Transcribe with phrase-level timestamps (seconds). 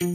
[0.00, 0.12] Kann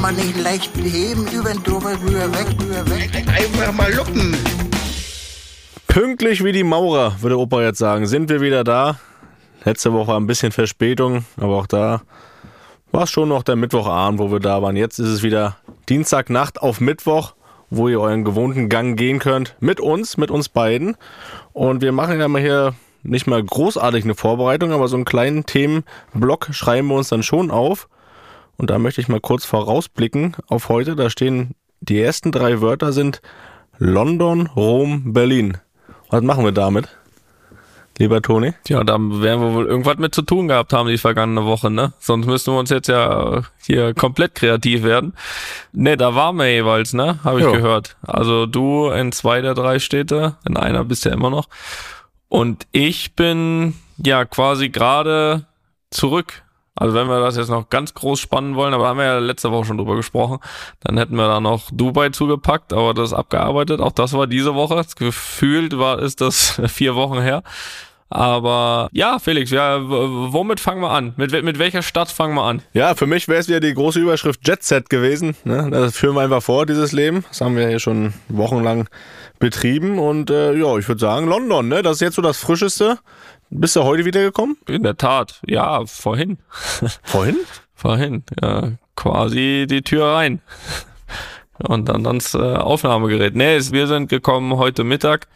[0.00, 3.10] man nicht leicht beheben, über den drüber, rüber, weg, rüber, weg.
[3.28, 4.36] Einfach mal luppen.
[5.86, 8.98] Pünktlich wie die Maurer, würde Opa jetzt sagen, sind wir wieder da.
[9.64, 12.02] Letzte Woche ein bisschen Verspätung, aber auch da
[12.96, 14.74] war es schon noch der Mittwochabend, wo wir da waren.
[14.74, 15.58] Jetzt ist es wieder
[15.88, 17.34] Dienstagnacht auf Mittwoch,
[17.70, 19.56] wo ihr euren gewohnten Gang gehen könnt.
[19.60, 20.96] Mit uns, mit uns beiden.
[21.52, 25.46] Und wir machen ja mal hier nicht mal großartig eine Vorbereitung, aber so einen kleinen
[25.46, 27.88] Themenblock schreiben wir uns dann schon auf.
[28.56, 30.96] Und da möchte ich mal kurz vorausblicken auf heute.
[30.96, 33.20] Da stehen die ersten drei Wörter sind
[33.78, 35.58] London, Rom, Berlin.
[36.08, 36.96] Was machen wir damit?
[37.98, 38.52] Lieber Toni?
[38.68, 41.94] Ja, da werden wir wohl irgendwas mit zu tun gehabt haben die vergangene Woche, ne?
[41.98, 45.14] Sonst müssten wir uns jetzt ja hier komplett kreativ werden.
[45.72, 47.18] Ne, da waren wir jeweils, ne?
[47.24, 47.52] Habe ich Ja.
[47.52, 47.96] gehört.
[48.02, 51.48] Also du in zwei der drei Städte, in einer bist du ja immer noch.
[52.28, 55.46] Und ich bin ja quasi gerade
[55.90, 56.42] zurück.
[56.78, 59.50] Also wenn wir das jetzt noch ganz groß spannen wollen, aber haben wir ja letzte
[59.50, 60.40] Woche schon drüber gesprochen,
[60.80, 63.80] dann hätten wir da noch Dubai zugepackt, aber das ist abgearbeitet.
[63.80, 64.84] Auch das war diese Woche.
[64.98, 67.42] Gefühlt war ist das vier Wochen her.
[68.08, 71.14] Aber ja, Felix, ja, womit fangen wir an?
[71.16, 72.62] Mit, mit welcher Stadt fangen wir an?
[72.72, 75.36] Ja, für mich wäre es wieder die große Überschrift Jet Set gewesen.
[75.44, 75.68] Ne?
[75.70, 77.24] Das führen wir einfach vor, dieses Leben.
[77.28, 78.88] Das haben wir hier schon wochenlang
[79.40, 79.98] betrieben.
[79.98, 81.82] Und äh, ja, ich würde sagen, London, ne?
[81.82, 82.98] Das ist jetzt so das Frischeste.
[83.50, 84.56] Bist du heute wiedergekommen?
[84.68, 86.38] In der Tat, ja, vorhin.
[87.02, 87.36] Vorhin?
[87.74, 90.40] Vorhin, ja, quasi die Tür rein.
[91.58, 93.36] Und dann ans äh, Aufnahmegerät.
[93.36, 95.26] Nee, wir sind gekommen heute Mittag,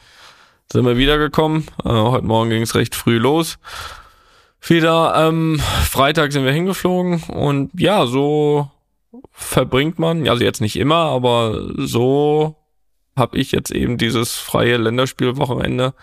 [0.72, 1.66] sind wir wiedergekommen.
[1.84, 3.58] Äh, heute Morgen ging es recht früh los.
[4.62, 8.70] Wieder ähm, Freitag sind wir hingeflogen und ja, so
[9.32, 12.56] verbringt man, also jetzt nicht immer, aber so
[13.16, 15.94] habe ich jetzt eben dieses freie Länderspielwochenende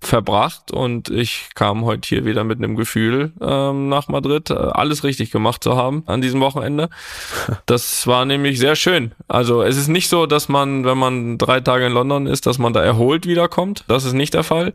[0.00, 5.04] verbracht und ich kam heute hier wieder mit einem Gefühl ähm, nach Madrid, äh, alles
[5.04, 6.88] richtig gemacht zu haben an diesem Wochenende.
[7.66, 9.12] Das war nämlich sehr schön.
[9.28, 12.58] Also es ist nicht so, dass man, wenn man drei Tage in London ist, dass
[12.58, 13.84] man da erholt wiederkommt.
[13.86, 14.72] Das ist nicht der Fall.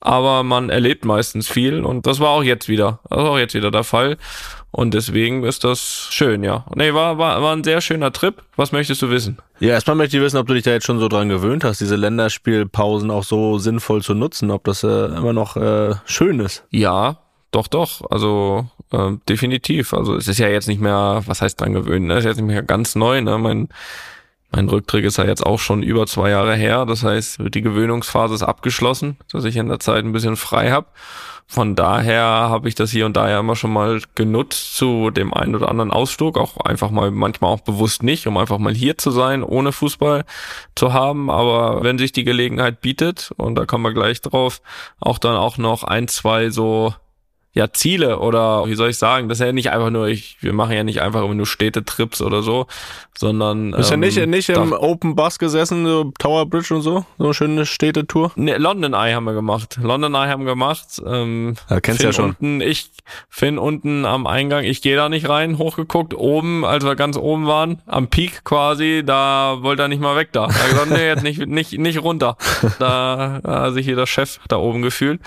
[0.00, 3.00] Aber man erlebt meistens viel und das war auch jetzt wieder.
[3.10, 4.16] Das war auch jetzt wieder der Fall.
[4.72, 6.64] Und deswegen ist das schön, ja.
[6.74, 8.42] Nee, war, war, war ein sehr schöner Trip.
[8.56, 9.38] Was möchtest du wissen?
[9.58, 11.80] Ja, erstmal möchte ich wissen, ob du dich da jetzt schon so dran gewöhnt hast,
[11.80, 16.64] diese Länderspielpausen auch so sinnvoll zu nutzen, ob das äh, immer noch äh, schön ist.
[16.70, 17.18] Ja,
[17.50, 18.08] doch, doch.
[18.10, 19.92] Also äh, definitiv.
[19.92, 22.14] Also es ist ja jetzt nicht mehr, was heißt dran gewöhnen, ne?
[22.14, 23.20] Es ist jetzt nicht mehr ganz neu.
[23.20, 23.38] Ne?
[23.38, 23.68] Mein,
[24.52, 26.86] mein Rücktritt ist ja jetzt auch schon über zwei Jahre her.
[26.86, 30.86] Das heißt, die Gewöhnungsphase ist abgeschlossen, dass ich in der Zeit ein bisschen frei habe.
[31.46, 35.34] Von daher habe ich das hier und da ja immer schon mal genutzt zu dem
[35.34, 38.96] einen oder anderen Ausflug, auch einfach mal manchmal auch bewusst nicht, um einfach mal hier
[38.98, 40.24] zu sein, ohne Fußball
[40.76, 41.28] zu haben.
[41.28, 44.62] Aber wenn sich die Gelegenheit bietet, und da kommen wir gleich drauf,
[45.00, 46.94] auch dann auch noch ein, zwei so
[47.52, 50.52] ja Ziele oder wie soll ich sagen, das ist ja nicht einfach nur, ich, wir
[50.52, 52.66] machen ja nicht einfach immer nur Städtetrips oder so,
[53.18, 56.72] sondern Du bist ähm, ja nicht, nicht im da- Open Bus gesessen, so Tower Bridge
[56.74, 58.30] und so, so eine schöne Städtetour.
[58.36, 59.78] Nee, London Eye haben wir gemacht.
[59.82, 61.02] London Eye haben wir gemacht.
[61.04, 62.24] Ähm, Ja, kennst Finn ja schon.
[62.30, 62.90] Unten, ich,
[63.28, 66.14] Finn unten am Eingang, ich gehe da nicht rein, hochgeguckt.
[66.14, 70.28] Oben, als wir ganz oben waren, am Peak quasi, da wollte er nicht mal weg
[70.32, 70.46] da.
[70.46, 72.36] Da er gesagt, nee, jetzt nicht, nicht, nicht runter.
[72.78, 75.20] Da hat sich hier der Chef da oben gefühlt.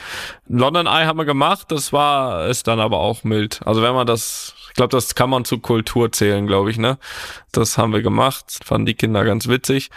[0.47, 2.12] London Eye haben wir gemacht, das war,
[2.47, 3.61] ist dann aber auch mild.
[3.65, 6.97] Also wenn man das, ich glaube, das kann man zu Kultur zählen, glaube ich, ne?
[7.51, 9.89] Das haben wir gemacht, fanden die Kinder ganz witzig.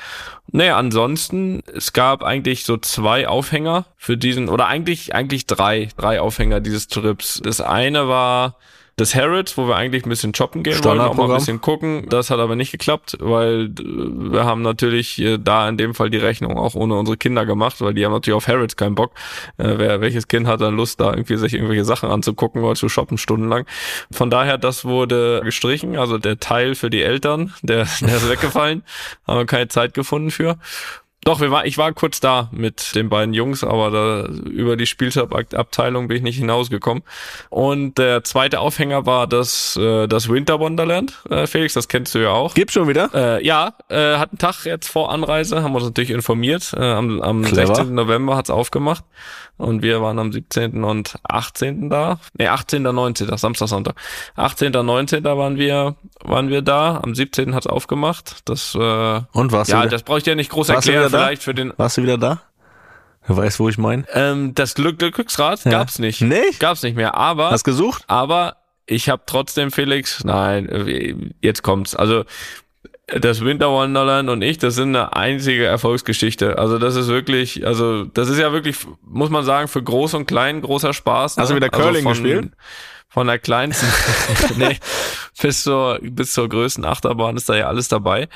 [0.52, 6.20] Nee, ansonsten, es gab eigentlich so zwei Aufhänger für diesen, oder eigentlich, eigentlich drei, drei
[6.20, 7.40] Aufhänger dieses Trips.
[7.42, 8.56] Das eine war
[8.96, 12.06] das Harrods, wo wir eigentlich ein bisschen shoppen gehen wollen, auch mal ein bisschen gucken.
[12.08, 16.08] Das hat aber nicht geklappt, weil äh, wir haben natürlich äh, da in dem Fall
[16.08, 19.12] die Rechnung auch ohne unsere Kinder gemacht, weil die haben natürlich auf Harrods keinen Bock.
[19.58, 22.88] Äh, wer, welches Kind hat dann Lust, da irgendwie sich irgendwelche Sachen anzugucken oder zu
[22.88, 23.66] shoppen stundenlang?
[24.10, 28.82] Von daher, das wurde gestrichen, also der Teil für die Eltern, der, der ist weggefallen,
[29.26, 30.56] haben wir keine Zeit gefunden für.
[31.26, 34.86] Doch, wir war, ich war kurz da mit den beiden Jungs, aber da, über die
[34.86, 37.02] Spieltabteilung bin ich nicht hinausgekommen.
[37.50, 42.20] Und der zweite Aufhänger war das, äh, das Winter Wonderland, äh, Felix, das kennst du
[42.20, 42.54] ja auch.
[42.54, 43.10] Gibt's schon wieder?
[43.12, 46.72] Äh, ja, äh, hat einen Tag jetzt vor Anreise, haben wir uns natürlich informiert.
[46.76, 47.74] Äh, am am Clever.
[47.74, 47.92] 16.
[47.92, 49.02] November hat's aufgemacht
[49.58, 50.84] und wir waren am 17.
[50.84, 51.88] und 18.
[51.90, 52.18] da.
[52.38, 52.82] Nee, 18.
[52.82, 53.36] 19.
[53.36, 53.94] Samstag, Sonntag.
[54.36, 54.72] 18.
[54.72, 55.24] 19.
[55.24, 57.00] waren wir, waren wir da.
[57.02, 57.54] Am 17.
[57.54, 58.40] hat's aufgemacht.
[58.44, 58.78] Das, äh,
[59.32, 61.06] Und warst ja, du wieder, das brauche ich dir nicht groß erklären.
[61.06, 61.24] wieder da?
[61.26, 62.42] Vielleicht für den, warst du wieder da?
[63.26, 64.04] Du weißt, wo ich meine?
[64.12, 65.70] ähm, das Glück, Glücksrad Ja.
[65.72, 66.20] gab's nicht.
[66.20, 66.60] Nicht?
[66.60, 67.14] Gab's nicht mehr.
[67.16, 68.04] Aber Hast gesucht?
[68.06, 68.56] aber
[68.86, 71.96] ich habe trotzdem Felix, nein, äh, jetzt kommt's.
[71.96, 72.22] Also
[73.06, 76.58] das Winter Wonderland und ich, das sind eine einzige Erfolgsgeschichte.
[76.58, 80.26] Also das ist wirklich, also das ist ja wirklich, muss man sagen, für groß und
[80.26, 81.36] klein großer Spaß.
[81.36, 81.60] Hast du ne?
[81.60, 82.52] wieder Also Curling von- gespielt?
[83.08, 83.86] Von der kleinsten,
[84.56, 84.76] nee,
[85.40, 88.28] bis zur, bis zur größten Achterbahn ist da ja alles dabei.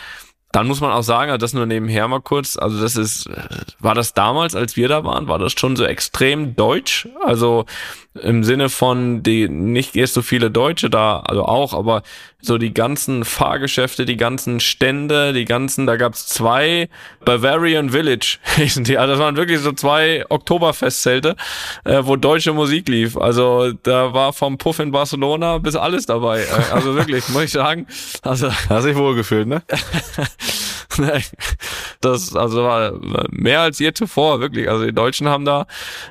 [0.52, 3.30] Dann muss man auch sagen, das nur nebenher mal kurz, also das ist,
[3.78, 7.08] war das damals, als wir da waren, war das schon so extrem deutsch?
[7.24, 7.66] Also
[8.20, 12.02] im Sinne von die nicht erst so viele Deutsche da, also auch, aber
[12.42, 16.88] so die ganzen Fahrgeschäfte, die ganzen Stände, die ganzen, da gab's zwei
[17.24, 21.36] Bavarian Village also das waren wirklich so zwei Oktoberfestzelte,
[21.84, 23.16] äh, wo deutsche Musik lief.
[23.16, 26.40] Also da war vom Puff in Barcelona bis alles dabei.
[26.40, 27.86] Äh, also wirklich, muss ich sagen.
[28.22, 29.62] Also Hast dich wohl gefühlt, ne?
[30.98, 31.22] Nein,
[32.00, 32.92] das also war
[33.30, 34.68] mehr als je zuvor, wirklich.
[34.68, 35.66] Also die Deutschen haben da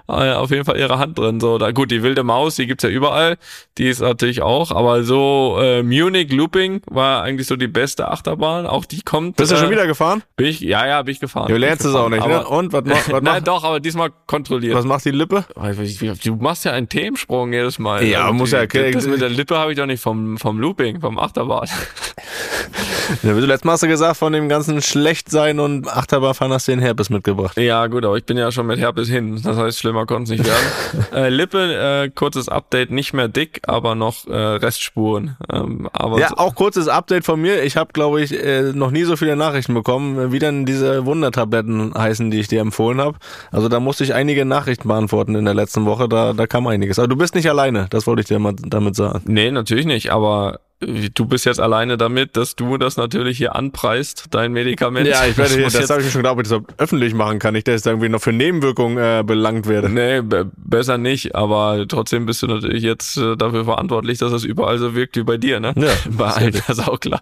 [0.07, 1.39] äh, auf jeden Fall ihre Hand drin.
[1.39, 3.37] So, da gut, die wilde Maus, die gibt's ja überall,
[3.77, 8.65] die ist natürlich auch, aber so äh, Munich Looping war eigentlich so die beste Achterbahn.
[8.67, 9.35] Auch die kommt.
[9.37, 10.23] Bist du äh, schon wieder gefahren?
[10.35, 11.47] Bin ich, ja, ja, bin ich gefahren.
[11.47, 12.37] Du lernst es auch nicht, ne?
[12.37, 14.75] aber, Und was, macht- was, Nein, doch, aber diesmal kontrolliert.
[14.75, 15.45] was macht die Lippe?
[16.23, 18.03] Du machst ja einen Themensprung jedes Mal.
[18.05, 18.93] Ja, Also muss ja erklären.
[18.93, 21.67] Das mit der Lippe habe ich doch nicht vom, vom Looping, vom Achterbahn.
[23.23, 26.67] Ja, wie du letztes Mal hast du gesagt, von dem ganzen Schlechtsein und Achterbahnfahren hast
[26.67, 27.57] du den Herpes mitgebracht.
[27.57, 29.41] Ja, gut, aber ich bin ja schon mit Herpes hin.
[29.43, 31.05] Das heißt, schlimmer konnte es nicht werden.
[31.13, 35.37] äh, Lippe, äh, kurzes Update, nicht mehr dick, aber noch äh, Restspuren.
[35.51, 37.63] Ähm, aber Ja, auch kurzes Update von mir.
[37.63, 41.93] Ich habe, glaube ich, äh, noch nie so viele Nachrichten bekommen, wie denn diese Wundertabletten
[41.93, 43.17] heißen, die ich dir empfohlen habe.
[43.51, 46.07] Also da musste ich einige Nachrichten beantworten in der letzten Woche.
[46.07, 46.99] Da, da kam einiges.
[46.99, 49.21] Aber du bist nicht alleine, das wollte ich dir mal damit sagen.
[49.25, 54.25] nee, natürlich nicht, aber du bist jetzt alleine damit, dass du das natürlich hier anpreist,
[54.31, 55.07] dein Medikament.
[55.07, 57.39] Ja, ich werde das jetzt- habe ich mir schon gedacht, ob ich das öffentlich machen
[57.39, 57.53] kann.
[57.53, 59.89] Nicht, dass ich da irgendwie noch für Nebenwirkungen äh, belangt werde.
[59.89, 64.43] Nee, be besser nicht, aber trotzdem bist du natürlich jetzt äh, dafür verantwortlich, dass es
[64.43, 65.73] überall so wirkt wie bei dir, ne?
[65.75, 67.21] Ja, bei allen, das ist auch klar.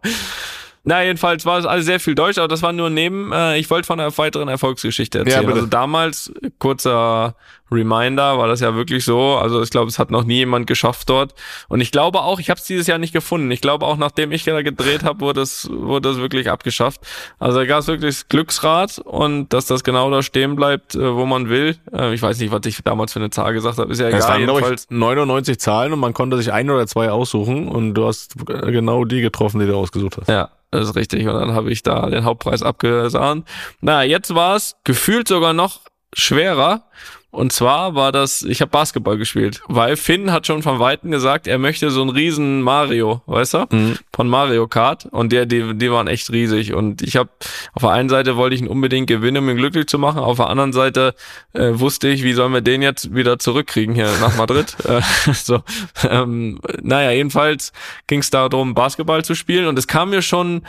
[0.87, 3.69] Na, jedenfalls war es alles sehr viel Deutsch, aber das war nur neben, äh, ich
[3.69, 5.41] wollte von einer weiteren Erfolgsgeschichte erzählen.
[5.41, 5.55] bitte.
[5.55, 7.35] also damals, kurzer
[7.69, 11.09] Reminder, war das ja wirklich so, also ich glaube, es hat noch nie jemand geschafft
[11.09, 11.33] dort.
[11.67, 13.51] Und ich glaube auch, ich habe es dieses Jahr nicht gefunden.
[13.51, 17.01] Ich glaube auch, nachdem ich da gedreht habe, wurde es wurde es wirklich abgeschafft.
[17.37, 21.15] Also da gab es wirklich das Glücksrad und dass das genau da stehen bleibt, äh,
[21.15, 21.75] wo man will.
[21.91, 24.15] Äh, ich weiß nicht, was ich damals für eine Zahl gesagt habe, ist ja Es
[24.15, 24.29] egal.
[24.29, 27.93] waren, glaube Jedenfalls, ich, 99 Zahlen und man konnte sich ein oder zwei aussuchen und
[27.93, 30.29] du hast äh, genau die getroffen, die du ausgesucht hast.
[30.29, 31.27] Ja, das ist richtig.
[31.27, 33.47] Und dann habe ich da den Hauptpreis abgesahnt.
[33.81, 35.81] Na, jetzt war es gefühlt sogar noch
[36.13, 36.89] schwerer.
[37.29, 41.45] Und zwar war das, ich habe Basketball gespielt, weil Finn hat schon von Weitem gesagt,
[41.45, 45.05] er möchte so einen riesen Mario, weißt du, von Mario Kart.
[45.11, 46.73] Und der, die, die waren echt riesig.
[46.73, 47.29] Und ich habe
[47.73, 50.19] auf der einen Seite wollte ich ihn unbedingt gewinnen, um ihn glücklich zu machen.
[50.19, 51.15] Auf der anderen Seite
[51.53, 54.75] äh, wusste ich, wie sollen wir den jetzt wieder zurückkriegen hier nach Madrid.
[54.85, 55.01] äh,
[55.33, 55.61] so,
[56.09, 57.73] ähm, naja, jedenfalls
[58.07, 59.67] ging es darum, Basketball zu spielen.
[59.67, 60.61] Und es kam mir schon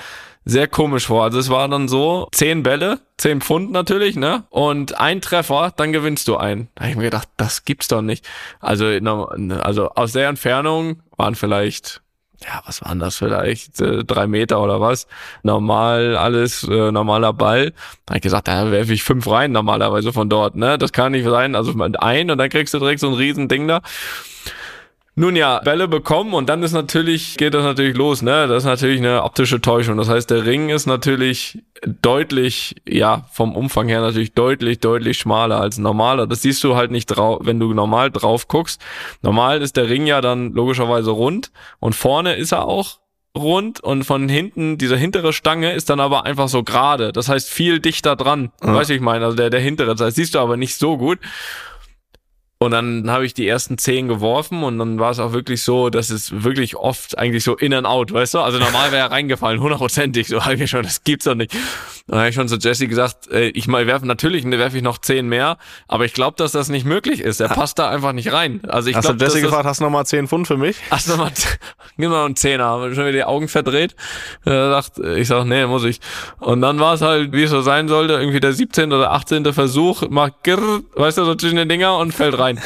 [0.48, 1.24] sehr komisch vor.
[1.24, 4.44] Also es war dann so, zehn Bälle, zehn Pfund natürlich, ne?
[4.48, 6.68] Und ein Treffer, dann gewinnst du einen.
[6.74, 8.26] Da hab ich mir gedacht, das gibt's doch nicht.
[8.58, 12.00] Also, also aus der Entfernung waren vielleicht,
[12.42, 15.06] ja, was waren das vielleicht, äh, drei Meter oder was?
[15.42, 17.72] Normal alles, äh, normaler Ball.
[18.06, 20.78] Da hab ich gesagt, da werfe ich fünf rein normalerweise von dort, ne?
[20.78, 21.56] Das kann nicht sein.
[21.56, 23.82] Also ein und dann kriegst du direkt so ein riesen Ding da.
[25.18, 28.46] Nun ja, Bälle bekommen und dann ist natürlich, geht das natürlich los, ne?
[28.46, 29.96] Das ist natürlich eine optische Täuschung.
[29.96, 35.60] Das heißt, der Ring ist natürlich deutlich, ja, vom Umfang her natürlich deutlich, deutlich schmaler
[35.60, 36.28] als normaler.
[36.28, 38.80] Das siehst du halt nicht drauf, wenn du normal drauf guckst.
[39.20, 41.50] Normal ist der Ring ja dann logischerweise rund
[41.80, 43.00] und vorne ist er auch
[43.36, 47.10] rund und von hinten, diese hintere Stange ist dann aber einfach so gerade.
[47.10, 48.52] Das heißt, viel dichter dran.
[48.60, 49.96] Weißt du, ich meine, also der, der hintere.
[49.96, 51.18] Das heißt, siehst du aber nicht so gut.
[52.60, 55.90] Und dann habe ich die ersten zehn geworfen und dann war es auch wirklich so,
[55.90, 58.40] dass es wirklich oft eigentlich so in and out, weißt du?
[58.40, 60.26] Also normal wäre er reingefallen, hundertprozentig.
[60.26, 61.54] So habe ich schon, das gibt's doch nicht.
[62.08, 64.98] Dann habe ich schon zu Jesse gesagt, äh, ich mal werfe natürlich, werfe ich noch
[64.98, 67.40] zehn mehr, aber ich glaube, dass das nicht möglich ist.
[67.40, 68.62] Er passt da einfach nicht rein.
[68.66, 70.78] Also ich Hast du glaube, Jesse gefragt, hast du nochmal 10 Pfund für mich?
[70.90, 71.32] Ach, nochmal,
[71.98, 73.94] gib mal einen Zehner, schon wieder die Augen verdreht.
[74.46, 76.00] Äh, dacht, ich sag, nee, muss ich.
[76.40, 78.92] Und dann war es halt, wie es so sein sollte, irgendwie der 17.
[78.92, 79.52] oder 18.
[79.52, 82.58] Versuch, macht girr, weißt du, so zwischen den Dinger und fällt rein.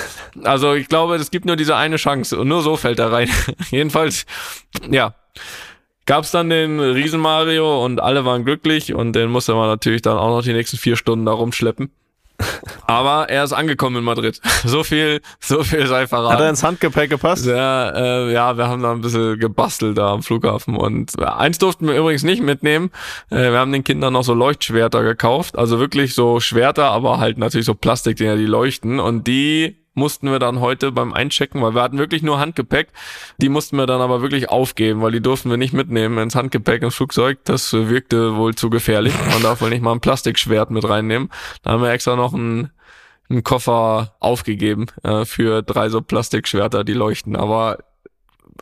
[0.45, 3.29] Also ich glaube, es gibt nur diese eine Chance und nur so fällt er rein.
[3.71, 4.25] Jedenfalls,
[4.89, 5.15] ja.
[6.07, 10.19] Gab's dann den Riesen Mario und alle waren glücklich und den musste man natürlich dann
[10.19, 11.91] auch noch die nächsten vier Stunden da rumschleppen.
[12.87, 14.41] Aber er ist angekommen in Madrid.
[14.65, 16.35] So viel, so viel sei verraten.
[16.35, 17.47] Hat er ins Handgepäck gepasst?
[17.47, 21.89] Ja, äh, ja, wir haben da ein bisschen gebastelt da am Flughafen und eins durften
[21.89, 22.91] wir übrigens nicht mitnehmen.
[23.31, 27.39] Äh, wir haben den Kindern noch so Leuchtschwerter gekauft, also wirklich so Schwerter, aber halt
[27.39, 31.83] natürlich so Plastikdinger, die leuchten und die mussten wir dann heute beim Einchecken, weil wir
[31.83, 32.89] hatten wirklich nur Handgepäck.
[33.39, 36.83] Die mussten wir dann aber wirklich aufgeben, weil die durften wir nicht mitnehmen ins Handgepäck
[36.83, 37.39] ins Flugzeug.
[37.45, 39.15] Das wirkte wohl zu gefährlich.
[39.31, 41.31] Man darf wohl nicht mal ein Plastikschwert mit reinnehmen.
[41.63, 42.71] Da haben wir extra noch einen,
[43.29, 47.37] einen Koffer aufgegeben äh, für drei so Plastikschwerter, die leuchten.
[47.37, 47.79] Aber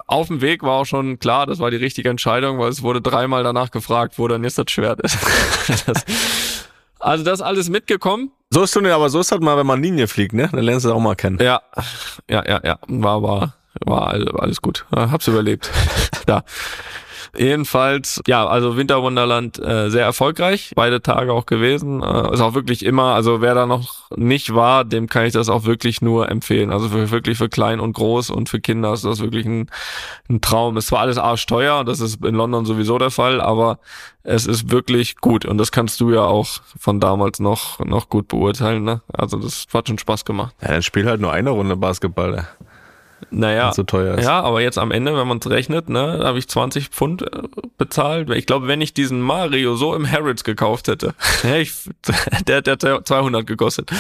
[0.07, 3.01] auf dem Weg war auch schon klar, das war die richtige Entscheidung, weil es wurde
[3.01, 5.19] dreimal danach gefragt, wo dann jetzt das Schwert ist.
[5.87, 6.70] das,
[7.01, 8.31] also das alles mitgekommen.
[8.51, 10.49] So ist du aber so ist halt mal, wenn man Linie fliegt, ne?
[10.51, 11.39] Dann lernst du es auch mal kennen.
[11.41, 11.63] Ja,
[12.29, 12.79] ja, ja, ja.
[12.89, 13.55] War, war,
[13.85, 14.09] war
[14.41, 14.87] alles gut.
[14.95, 15.71] Hab's überlebt.
[16.27, 16.43] da.
[17.37, 22.03] Jedenfalls, ja, also Winterwunderland äh, sehr erfolgreich, beide Tage auch gewesen.
[22.03, 25.49] Äh, ist auch wirklich immer, also wer da noch nicht war, dem kann ich das
[25.49, 26.73] auch wirklich nur empfehlen.
[26.73, 29.71] Also für, wirklich für klein und groß und für Kinder ist das wirklich ein,
[30.29, 30.77] ein Traum.
[30.77, 33.79] Es war alles arschteuer, das ist in London sowieso der Fall, aber
[34.23, 38.29] es ist wirklich gut und das kannst du ja auch von damals noch noch gut
[38.29, 38.85] beurteilen.
[38.85, 39.03] Ne?
[39.13, 40.55] Also das hat schon Spaß gemacht.
[40.61, 42.33] Ja, dann spiel halt nur eine Runde Basketball.
[42.33, 42.47] Ne?
[43.31, 44.25] Naja, so teuer ist.
[44.25, 47.23] ja, aber jetzt am Ende, wenn man es rechnet, ne, da habe ich 20 Pfund
[47.23, 47.43] äh,
[47.79, 48.31] bezahlt.
[48.31, 51.15] Ich glaube, wenn ich diesen Mario so im Harrods gekauft hätte,
[51.57, 51.73] ich,
[52.47, 53.91] der, der hat 200 gekostet.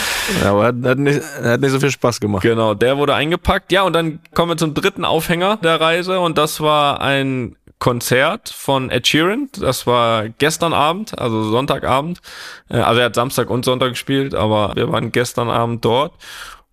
[0.42, 2.42] Ja, aber hat, hat, nicht, hat nicht so viel Spaß gemacht.
[2.42, 3.72] Genau, der wurde eingepackt.
[3.72, 8.50] Ja, und dann kommen wir zum dritten Aufhänger der Reise und das war ein Konzert
[8.50, 9.48] von Ed Sheeran.
[9.58, 12.20] Das war gestern Abend, also Sonntagabend.
[12.68, 16.12] Äh, also er hat Samstag und Sonntag gespielt, aber wir waren gestern Abend dort.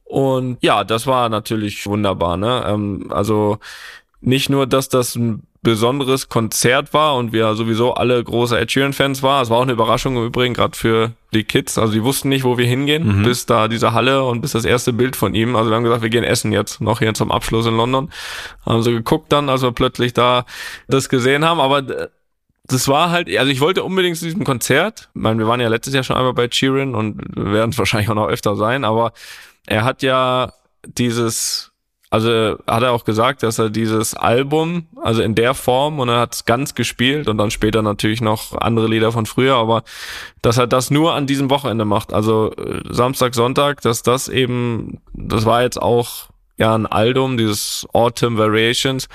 [0.08, 2.38] Und ja, das war natürlich wunderbar.
[2.38, 2.64] Ne?
[2.68, 3.60] Ähm, also
[4.22, 9.22] nicht nur, dass das ein besonderes Konzert war und wir sowieso alle große Ed Sheeran-Fans
[9.22, 9.44] waren.
[9.44, 11.78] Es war auch eine Überraschung im Übrigen, gerade für die Kids.
[11.78, 13.24] Also die wussten nicht, wo wir hingehen, mhm.
[13.24, 15.58] bis da diese Halle und bis das erste Bild von ihm.
[15.58, 18.10] Also wir haben gesagt, wir gehen essen jetzt, noch hier zum Abschluss in London.
[18.66, 20.46] Haben sie geguckt dann, als wir plötzlich da
[20.88, 21.60] das gesehen haben.
[21.60, 25.10] Aber das war halt, also ich wollte unbedingt zu diesem Konzert.
[25.16, 28.10] Ich meine, wir waren ja letztes Jahr schon einmal bei Sheeran und werden es wahrscheinlich
[28.10, 29.12] auch noch öfter sein, aber
[29.68, 30.52] er hat ja
[30.84, 31.72] dieses,
[32.10, 36.20] also hat er auch gesagt, dass er dieses Album, also in der Form, und er
[36.20, 39.84] hat es ganz gespielt und dann später natürlich noch andere Lieder von früher, aber
[40.42, 45.00] dass er das nur an diesem Wochenende macht, also äh, Samstag, Sonntag, dass das eben,
[45.14, 49.08] das war jetzt auch ja ein Album, dieses Autumn Variations,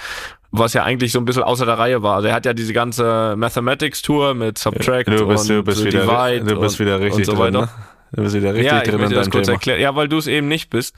[0.53, 2.17] was ja eigentlich so ein bisschen außer der Reihe war.
[2.17, 5.83] Also er hat ja diese ganze Mathematics Tour mit Subtract du bist, und du bist
[5.83, 7.61] wieder, Divide du bist wieder richtig und so weiter.
[7.61, 7.69] drin, ne?
[8.12, 9.57] Du bist wieder richtig ja, ich drin in das kurz Thema.
[9.57, 9.81] erklären.
[9.81, 10.95] Ja, weil du es eben nicht bist.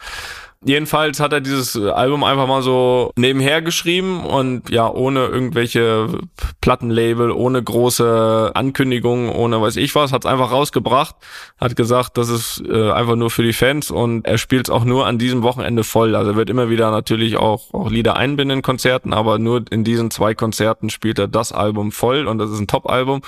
[0.66, 6.09] Jedenfalls hat er dieses Album einfach mal so nebenher geschrieben und ja, ohne irgendwelche
[6.62, 11.16] Plattenlabel, ohne große Ankündigungen, ohne weiß ich was, hat es einfach rausgebracht,
[11.59, 14.85] hat gesagt, das ist äh, einfach nur für die Fans und er spielt es auch
[14.85, 16.16] nur an diesem Wochenende voll.
[16.16, 19.85] Also er wird immer wieder natürlich auch, auch Lieder einbinden in Konzerten, aber nur in
[19.85, 23.21] diesen zwei Konzerten spielt er das Album voll und das ist ein Top-Album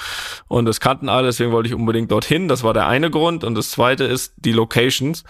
[0.48, 2.48] und das kannten alle, deswegen wollte ich unbedingt dorthin.
[2.48, 5.24] Das war der eine Grund und das zweite ist die Locations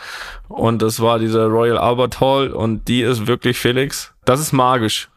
[0.48, 4.12] und das war diese Royal Albert Hall und die ist wirklich Felix.
[4.26, 5.08] Das ist magisch.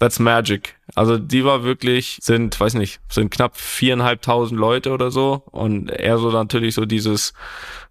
[0.00, 0.74] That's magic.
[0.94, 6.16] Also die war wirklich, sind, weiß nicht, sind knapp viereinhalbtausend Leute oder so und er
[6.16, 7.34] so natürlich so dieses,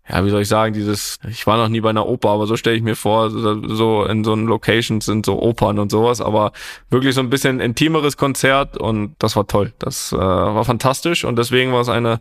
[0.10, 2.58] ja, wie soll ich sagen, dieses, ich war noch nie bei einer Oper, aber so
[2.58, 6.54] stelle ich mir vor, so in so einen Locations sind so Opern und sowas, aber
[6.90, 9.74] wirklich so ein bisschen intimeres Konzert und das war toll.
[9.78, 12.20] Das äh, war fantastisch und deswegen war es eine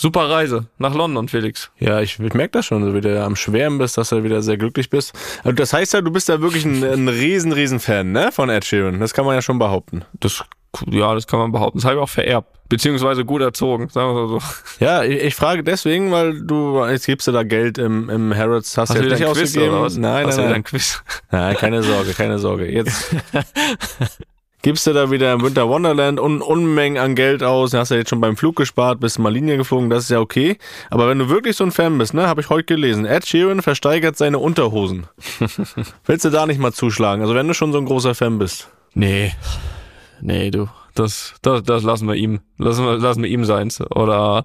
[0.00, 1.70] super Reise nach London, Felix.
[1.78, 4.40] Ja, ich, ich merke das schon, so wie du am Schwärmen bist, dass du wieder
[4.42, 5.12] sehr glücklich bist.
[5.44, 8.48] Also das heißt ja, du bist ja wirklich ein, ein riesen, riesen Fan, ne, von
[8.48, 8.98] Ed Sheeran.
[8.98, 10.04] Das kann man ja schon behaupten.
[10.18, 10.42] Das,
[10.90, 11.78] ja, das kann man behaupten.
[11.78, 12.48] Das habe ich auch vererbt.
[12.70, 14.40] Beziehungsweise gut erzogen, sagen wir so.
[14.78, 18.78] Ja, ich, ich frage deswegen, weil du, jetzt gibst du da Geld im, im Harrods,
[18.78, 19.74] hast, Hast du nicht ein Quiz ausgegeben?
[19.74, 19.96] oder was?
[19.96, 20.60] Nein, Hast du nein, nein.
[20.60, 21.02] ein Quiz?
[21.32, 22.70] Nein, keine Sorge, keine Sorge.
[22.70, 23.16] Jetzt
[24.62, 27.74] gibst du da wieder im Winter Wonderland un Unmengen an Geld aus.
[27.74, 30.58] Hast ja jetzt schon beim Flug gespart, bist mal Linie geflogen, das ist ja okay.
[30.90, 33.62] Aber wenn du wirklich so ein Fan bist, ne, habe ich heute gelesen, Ed Sheeran
[33.62, 35.06] versteigert seine Unterhosen.
[36.04, 37.22] Willst du da nicht mal zuschlagen?
[37.22, 38.70] Also wenn du schon so ein großer Fan bist.
[38.94, 39.32] Nee.
[40.20, 40.68] Nee, du.
[40.94, 42.40] Das, das, das lassen wir ihm.
[42.60, 43.60] Lassen wir, lassen wir ihm sein.
[43.94, 44.44] Oder,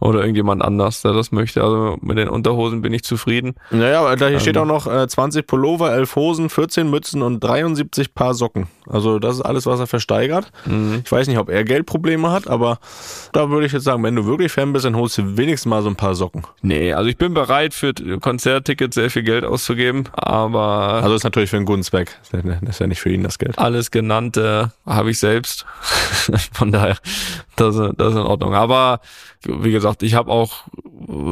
[0.00, 1.62] oder irgendjemand anders, der das möchte.
[1.62, 3.54] Also mit den Unterhosen bin ich zufrieden.
[3.70, 7.40] Naja, aber da hier steht auch noch äh, 20 Pullover, 11 Hosen, 14 Mützen und
[7.40, 8.68] 73 Paar Socken.
[8.88, 10.50] Also das ist alles, was er versteigert.
[11.04, 12.78] Ich weiß nicht, ob er Geldprobleme hat, aber
[13.32, 15.82] da würde ich jetzt sagen, wenn du wirklich Fan bist, dann holst du wenigstens mal
[15.82, 16.42] so ein paar Socken.
[16.62, 21.50] Nee, also ich bin bereit für Konzerttickets sehr viel Geld auszugeben, aber Also ist natürlich
[21.50, 22.18] für einen guten Zweck.
[22.30, 23.58] Das ist ja nicht für ihn das Geld.
[23.58, 25.64] alles genannte habe ich selbst.
[26.52, 26.96] Von daher,
[27.56, 28.54] das, das ist in Ordnung.
[28.54, 29.00] Aber
[29.44, 30.64] wie gesagt, ich habe auch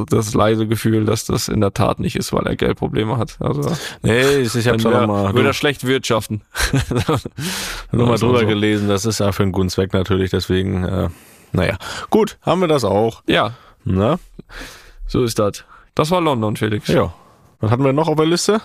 [0.09, 3.37] das leise Gefühl, dass das in der Tat nicht ist, weil er Geldprobleme hat.
[3.41, 3.71] Also
[4.03, 6.43] Nee, ich, ich habe dann da wär, nochmal würde er schlecht wirtschaften.
[7.93, 8.47] noch mal so, drüber so.
[8.47, 8.89] gelesen.
[8.89, 10.31] Das ist ja für einen guten Zweck natürlich.
[10.31, 11.09] Deswegen, äh,
[11.53, 11.79] naja.
[12.11, 13.23] Gut, haben wir das auch.
[13.27, 13.53] Ja,
[13.85, 14.19] Na?
[15.07, 15.65] so ist das.
[15.95, 16.89] Das war London, Felix.
[16.89, 17.13] Ja.
[17.61, 18.61] Was hatten wir noch auf der Liste?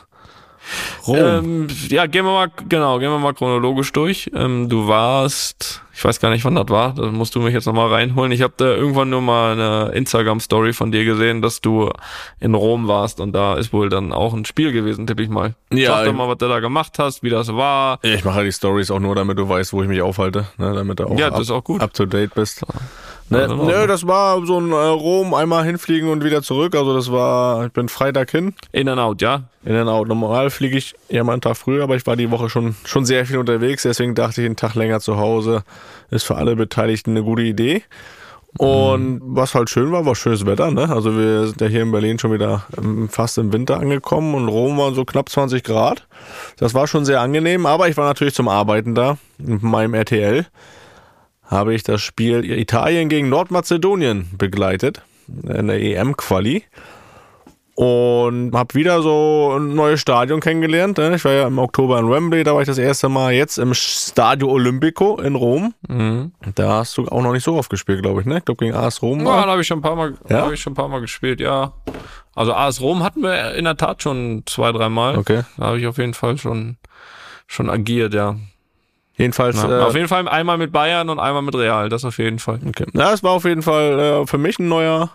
[1.08, 1.18] Rom.
[1.18, 4.32] Ähm, ja, gehen wir mal, genau, gehen wir mal chronologisch durch.
[4.34, 7.66] Ähm, du warst, ich weiß gar nicht, wann das war, da musst du mich jetzt
[7.66, 8.32] nochmal reinholen.
[8.32, 11.92] Ich habe da irgendwann nur mal eine Instagram-Story von dir gesehen, dass du
[12.40, 15.56] in Rom warst und da ist wohl dann auch ein Spiel gewesen, tippe ich mal.
[15.72, 15.98] Ja.
[15.98, 18.00] Sag doch mal, was du da gemacht hast, wie das war.
[18.02, 20.74] Ich mache halt die Stories auch nur, damit du weißt, wo ich mich aufhalte, ne,
[20.74, 21.82] damit du auch, ja, das ist auch gut.
[21.82, 22.64] up to date bist.
[23.30, 26.76] Ne, ne, das war so ein äh, Rom, einmal hinfliegen und wieder zurück.
[26.76, 28.54] Also das war, ich bin Freitag hin.
[28.72, 29.44] In and out, ja?
[29.64, 30.08] In and out.
[30.08, 33.04] Normal fliege ich ja mal einen Tag früher, aber ich war die Woche schon, schon
[33.04, 33.82] sehr viel unterwegs.
[33.82, 35.64] Deswegen dachte ich, einen Tag länger zu Hause
[36.12, 37.82] ist für alle Beteiligten eine gute Idee.
[38.58, 39.22] Und mhm.
[39.36, 40.72] was halt schön war, war schönes Wetter.
[40.72, 40.90] Ne?
[40.90, 42.66] Also wir sind ja hier in Berlin schon wieder
[43.10, 46.08] fast im Winter angekommen und Rom waren so knapp 20 Grad.
[46.58, 50.46] Das war schon sehr angenehm, aber ich war natürlich zum Arbeiten da mit meinem RTL
[51.48, 56.64] habe ich das Spiel Italien gegen Nordmazedonien begleitet in der EM-Quali
[57.76, 60.98] und habe wieder so ein neues Stadion kennengelernt.
[60.98, 61.16] Ne?
[61.16, 63.74] Ich war ja im Oktober in Wembley, da war ich das erste Mal jetzt im
[63.74, 65.74] Stadio Olimpico in Rom.
[65.88, 66.32] Mhm.
[66.56, 68.38] Da hast du auch noch nicht so oft gespielt, glaube ich, ne?
[68.38, 69.26] Ich glaube gegen AS Rom.
[69.26, 70.44] Ja, da habe ich schon ein paar Mal, ja?
[70.44, 71.74] habe ich schon ein paar Mal gespielt, ja.
[72.34, 75.18] Also AS Rom hatten wir in der Tat schon zwei, dreimal.
[75.18, 75.44] Okay.
[75.58, 76.78] Da habe ich auf jeden Fall schon
[77.48, 78.38] schon agiert, ja.
[79.18, 79.62] Jedenfalls.
[79.62, 82.40] Ja, äh, auf jeden Fall einmal mit Bayern und einmal mit Real, das auf jeden
[82.40, 82.60] Fall.
[82.68, 82.86] Okay.
[82.94, 85.10] Ja, es war auf jeden Fall äh, für mich ein neuer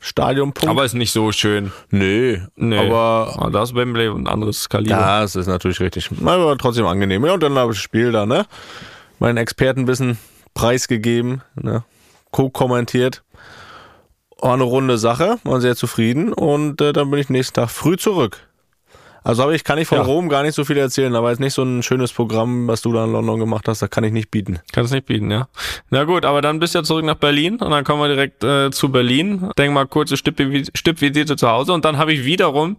[0.00, 0.68] Stadionpunkt.
[0.68, 1.72] Aber ist nicht so schön.
[1.90, 2.42] Nee.
[2.56, 2.78] nee.
[2.78, 3.34] Aber.
[3.38, 4.96] aber da ist Wembley ein anderes Kaliber.
[4.96, 6.10] Ja, das ist natürlich richtig.
[6.22, 7.24] Aber trotzdem angenehm.
[7.24, 8.44] Ja, und dann habe ich das Spiel da, ne?
[9.18, 10.18] Mein Expertenwissen
[10.52, 11.84] preisgegeben, ne?
[12.32, 13.22] Co-kommentiert.
[14.40, 17.96] War eine runde Sache, war sehr zufrieden und äh, dann bin ich nächsten Tag früh
[17.96, 18.40] zurück.
[19.24, 20.04] Also aber ich kann ich von ja.
[20.04, 22.92] Rom gar nicht so viel erzählen, aber jetzt nicht so ein schönes Programm, was du
[22.92, 24.60] da in London gemacht hast, da kann ich nicht bieten.
[24.70, 25.48] Kannst nicht bieten, ja.
[25.88, 28.44] Na gut, aber dann bist du ja zurück nach Berlin und dann kommen wir direkt
[28.44, 29.50] äh, zu Berlin.
[29.56, 32.76] Denk mal kurze Stippvisite zu Hause und dann habe ich wiederum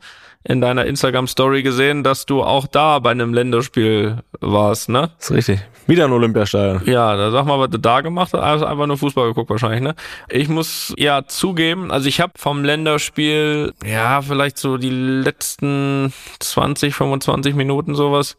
[0.48, 5.10] in deiner Instagram-Story gesehen, dass du auch da bei einem Länderspiel warst, ne?
[5.18, 5.60] Das ist richtig.
[5.88, 6.82] Wieder ein Olympiastadion.
[6.86, 8.42] Ja, da sag mal, was du da gemacht hast.
[8.42, 9.96] Also einfach nur Fußball geguckt wahrscheinlich, ne?
[10.30, 16.94] Ich muss ja zugeben, also ich habe vom Länderspiel, ja, vielleicht so die letzten 20,
[16.94, 18.38] 25 Minuten sowas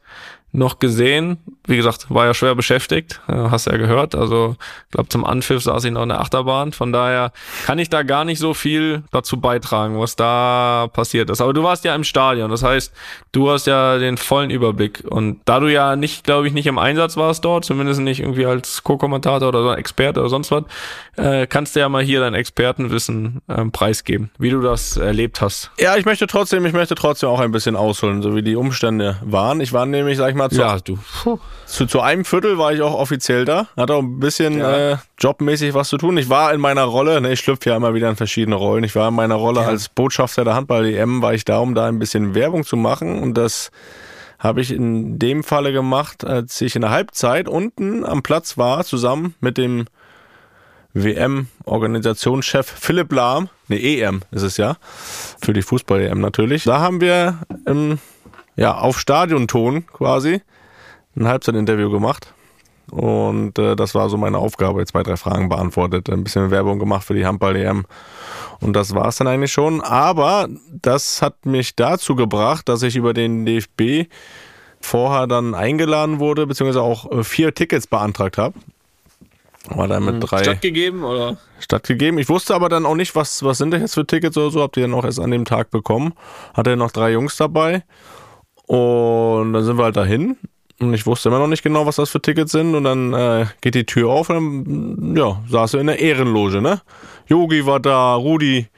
[0.57, 1.39] noch gesehen.
[1.67, 4.15] Wie gesagt, war ja schwer beschäftigt, äh, hast ja gehört.
[4.15, 6.73] Also ich glaube, zum Anpfiff saß ich noch in der Achterbahn.
[6.73, 7.33] Von daher
[7.67, 11.41] kann ich da gar nicht so viel dazu beitragen, was da passiert ist.
[11.41, 12.93] Aber du warst ja im Stadion, das heißt,
[13.33, 15.05] du hast ja den vollen Überblick.
[15.09, 18.47] Und da du ja nicht, glaube ich, nicht im Einsatz warst dort, zumindest nicht irgendwie
[18.47, 20.65] als Co-Kommentator oder Experte oder sonst was,
[21.17, 25.71] äh, kannst du ja mal hier dein Expertenwissen ähm, preisgeben, wie du das erlebt hast.
[25.79, 29.19] Ja, ich möchte trotzdem, ich möchte trotzdem auch ein bisschen ausholen, so wie die Umstände
[29.23, 29.61] waren.
[29.61, 30.99] Ich war nämlich, sag ich mal, zu, ja, du.
[31.67, 33.69] Zu, zu einem Viertel war ich auch offiziell da.
[33.77, 34.93] Hatte auch ein bisschen ja.
[34.93, 36.17] äh, jobmäßig was zu tun.
[36.17, 38.85] Ich war in meiner Rolle, ne, ich schlüpfe ja immer wieder in verschiedene Rollen.
[38.85, 39.69] Ich war in meiner Rolle ja.
[39.69, 43.23] als Botschafter der Handball-EM, war ich da, um da ein bisschen Werbung zu machen.
[43.23, 43.71] Und das
[44.39, 48.85] habe ich in dem Falle gemacht, als ich in der Halbzeit unten am Platz war,
[48.85, 49.87] zusammen mit dem
[50.97, 54.77] WM-Organisationschef Philipp Lahm, ne EM ist es ja,
[55.41, 56.65] für die Fußball-EM natürlich.
[56.65, 57.99] Da haben wir im
[58.57, 60.41] ja, auf Stadionton quasi
[61.17, 62.33] ein Halbzeitinterview gemacht.
[62.91, 67.05] Und äh, das war so meine Aufgabe, zwei, drei Fragen beantwortet, ein bisschen Werbung gemacht
[67.05, 67.85] für die Handball-EM.
[68.61, 69.81] Und das war es dann eigentlich schon.
[69.81, 74.09] Aber das hat mich dazu gebracht, dass ich über den DFB
[74.81, 78.55] vorher dann eingeladen wurde, beziehungsweise auch äh, vier Tickets beantragt habe.
[79.69, 80.45] War dann mit hm, drei.
[80.45, 81.39] Stattgegeben oder?
[81.59, 82.19] Stattgegeben.
[82.19, 84.63] Ich wusste aber dann auch nicht, was, was sind das jetzt für Tickets oder so.
[84.63, 86.15] Habt ihr dann auch erst an dem Tag bekommen.
[86.55, 87.83] Hatte noch drei Jungs dabei.
[88.67, 90.37] Und dann sind wir halt dahin.
[90.79, 92.75] Und ich wusste immer noch nicht genau, was das für Tickets sind.
[92.75, 96.61] Und dann äh, geht die Tür auf und dann, ja, saß er in der Ehrenloge,
[96.61, 96.83] ne?
[97.29, 98.69] Yogi war da, Rudi,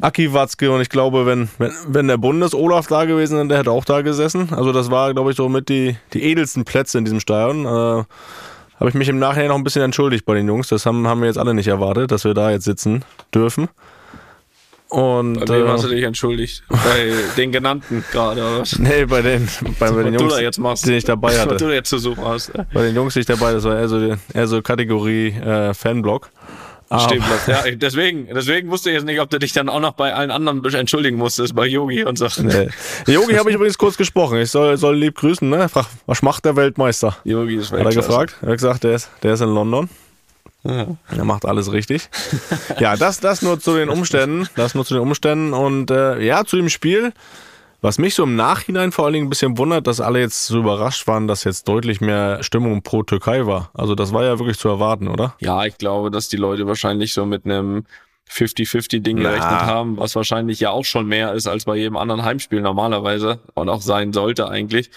[0.00, 3.70] Aki Watzke und ich glaube, wenn, wenn, wenn der Bundes-Olaf da gewesen wäre, der hätte
[3.70, 4.48] auch da gesessen.
[4.52, 7.66] Also das war, glaube ich, so mit die, die edelsten Plätze in diesem Stadion.
[7.66, 10.68] Äh, Habe ich mich im Nachhinein noch ein bisschen entschuldigt bei den Jungs.
[10.68, 13.68] Das haben, haben wir jetzt alle nicht erwartet, dass wir da jetzt sitzen dürfen.
[14.90, 16.64] Und, bei wem äh, hast du dich entschuldigt?
[16.68, 18.78] Bei den genannten gerade, oder was?
[18.78, 19.48] Nee, bei den,
[19.78, 20.86] bei, bei den Jungs, jetzt machst.
[20.86, 21.52] die ich dabei hatte.
[21.52, 22.52] Was du jetzt zu suchen hast.
[22.72, 26.30] Bei den Jungs, die ich dabei das war eher so, eher so Kategorie äh, Fanblock.
[26.98, 27.46] Stehplatz.
[27.46, 30.32] Ja, deswegen, deswegen wusste ich jetzt nicht, ob du dich dann auch noch bei allen
[30.32, 32.26] anderen entschuldigen musstest, bei Yogi und so.
[32.42, 32.68] Nee.
[33.06, 34.38] Yogi habe ich übrigens kurz gesprochen.
[34.38, 35.68] Ich soll, soll lieb grüßen, ne?
[35.68, 37.16] Frag, was macht der Weltmeister?
[37.22, 38.00] Yogi ist Weltmeister.
[38.00, 38.36] Hat er gefragt?
[38.42, 39.88] Er hat gesagt, der ist, der ist in London.
[40.62, 40.86] Ja.
[41.08, 42.10] Er macht alles richtig.
[42.78, 44.48] ja, das, das nur zu den Umständen.
[44.56, 45.52] Das nur zu den Umständen.
[45.54, 47.12] Und äh, ja, zu dem Spiel.
[47.82, 50.58] Was mich so im Nachhinein vor allen Dingen ein bisschen wundert, dass alle jetzt so
[50.58, 53.70] überrascht waren, dass jetzt deutlich mehr Stimmung pro Türkei war.
[53.72, 55.34] Also das war ja wirklich zu erwarten, oder?
[55.40, 57.84] Ja, ich glaube, dass die Leute wahrscheinlich so mit einem
[58.30, 59.30] 50-50-Ding Na.
[59.30, 63.40] gerechnet haben, was wahrscheinlich ja auch schon mehr ist als bei jedem anderen Heimspiel normalerweise
[63.54, 64.90] und auch sein sollte eigentlich.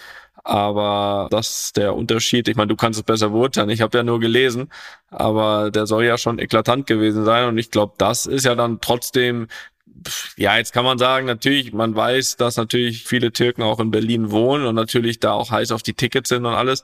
[0.44, 2.48] Aber das ist der Unterschied.
[2.50, 3.70] Ich meine, du kannst es besser beurteilen.
[3.70, 4.70] Ich habe ja nur gelesen,
[5.10, 7.48] aber der soll ja schon eklatant gewesen sein.
[7.48, 9.48] Und ich glaube, das ist ja dann trotzdem
[10.38, 14.32] ja, jetzt kann man sagen, natürlich, man weiß, dass natürlich viele Türken auch in Berlin
[14.32, 16.84] wohnen und natürlich da auch heiß auf die Tickets sind und alles.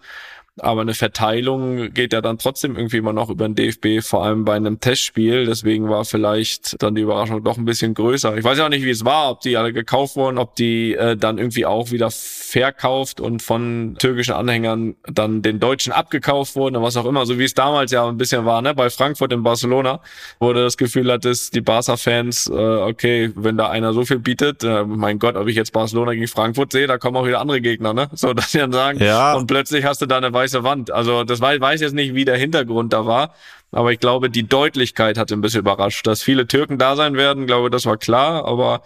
[0.62, 4.46] Aber eine Verteilung geht ja dann trotzdem irgendwie immer noch über den DFB, vor allem
[4.46, 5.46] bei einem Testspiel.
[5.46, 8.38] Deswegen war vielleicht dann die Überraschung doch ein bisschen größer.
[8.38, 10.94] Ich weiß ja auch nicht, wie es war, ob die alle gekauft wurden, ob die
[10.96, 16.76] äh, dann irgendwie auch wieder verkauft und von türkischen Anhängern dann den Deutschen abgekauft wurden
[16.76, 17.26] oder was auch immer.
[17.26, 18.74] So wie es damals ja ein bisschen war, ne?
[18.74, 20.02] Bei Frankfurt in Barcelona,
[20.40, 24.64] wo du das Gefühl hattest, die Barca-Fans, äh, okay, wenn da einer so viel bietet,
[24.64, 27.62] äh, mein Gott, ob ich jetzt Barcelona gegen Frankfurt sehe, da kommen auch wieder andere
[27.62, 28.10] Gegner, ne?
[28.14, 29.34] So, dass sie dann sagen, Ja.
[29.36, 30.92] und plötzlich hast du da eine weiße Wand.
[30.92, 33.34] Also das weiß, weiß jetzt nicht, wie der Hintergrund da war,
[33.72, 36.06] aber ich glaube, die Deutlichkeit hat ein bisschen überrascht.
[36.08, 38.82] Dass viele Türken da sein werden, glaube das war klar, aber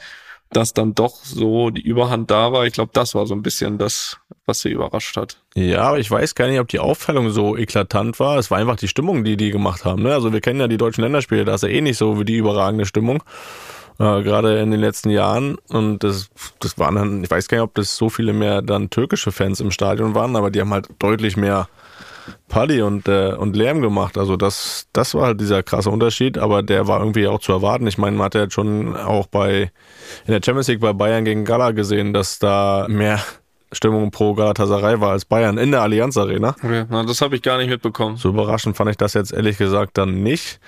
[0.53, 3.77] dass dann doch so die Überhand da war, ich glaube, das war so ein bisschen
[3.77, 5.37] das, was sie überrascht hat.
[5.55, 8.37] Ja, aber ich weiß gar nicht, ob die Aufteilung so eklatant war.
[8.37, 10.03] Es war einfach die Stimmung, die die gemacht haben.
[10.03, 10.13] Ne?
[10.13, 12.37] Also wir kennen ja die deutschen Länderspiele, da ist ja eh nicht so wie die
[12.37, 13.23] überragende Stimmung.
[13.99, 15.57] Äh, gerade in den letzten Jahren.
[15.69, 16.29] Und das,
[16.59, 19.59] das waren dann, ich weiß gar nicht, ob das so viele mehr dann türkische Fans
[19.59, 21.67] im Stadion waren, aber die haben halt deutlich mehr
[22.47, 24.17] Party und, äh, und Lärm gemacht.
[24.17, 27.87] Also das, das war halt dieser krasse Unterschied, aber der war irgendwie auch zu erwarten.
[27.87, 29.71] Ich meine, man hat ja schon auch bei
[30.25, 33.19] in der Champions League bei Bayern gegen Gala gesehen, dass da mehr
[33.73, 36.55] Stimmung pro Galatasaray war als Bayern in der Allianz Arena.
[36.63, 38.17] Okay, na, das habe ich gar nicht mitbekommen.
[38.17, 40.59] So überraschend fand ich das jetzt ehrlich gesagt dann nicht.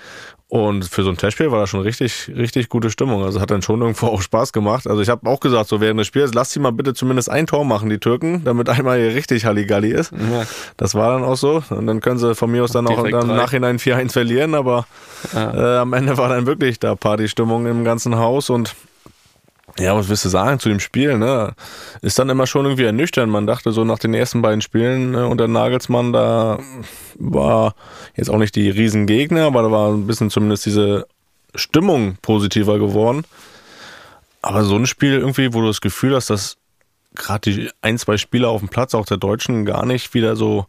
[0.48, 3.24] Und für so ein Testspiel war das schon richtig, richtig gute Stimmung.
[3.24, 4.86] Also hat dann schon irgendwo auch Spaß gemacht.
[4.86, 7.48] Also ich habe auch gesagt, so während des Spiels, lasst sie mal bitte zumindest ein
[7.48, 10.12] Tor machen, die Türken, damit einmal hier richtig Halligalli ist.
[10.12, 10.46] Ja.
[10.76, 11.64] Das war dann auch so.
[11.70, 13.36] Und dann können sie von mir aus dann auch Direkt dann im.
[13.36, 14.54] Nachhinein 4-1 verlieren.
[14.54, 14.86] Aber
[15.34, 18.48] äh, am Ende war dann wirklich da Partystimmung im ganzen Haus.
[18.48, 18.76] Und
[19.78, 21.18] ja, was willst du sagen zu dem Spiel?
[21.18, 21.54] Ne?
[22.02, 23.30] Ist dann immer schon irgendwie ernüchternd.
[23.30, 26.58] Man dachte so nach den ersten beiden Spielen äh, unter Nagelsmann, da
[27.18, 27.74] war
[28.14, 31.06] jetzt auch nicht die Riesengegner, aber da war ein bisschen zumindest diese
[31.54, 33.24] Stimmung positiver geworden.
[34.42, 36.56] Aber so ein Spiel irgendwie, wo du das Gefühl hast, dass
[37.14, 40.66] gerade die ein, zwei Spieler auf dem Platz, auch der Deutschen, gar nicht wieder so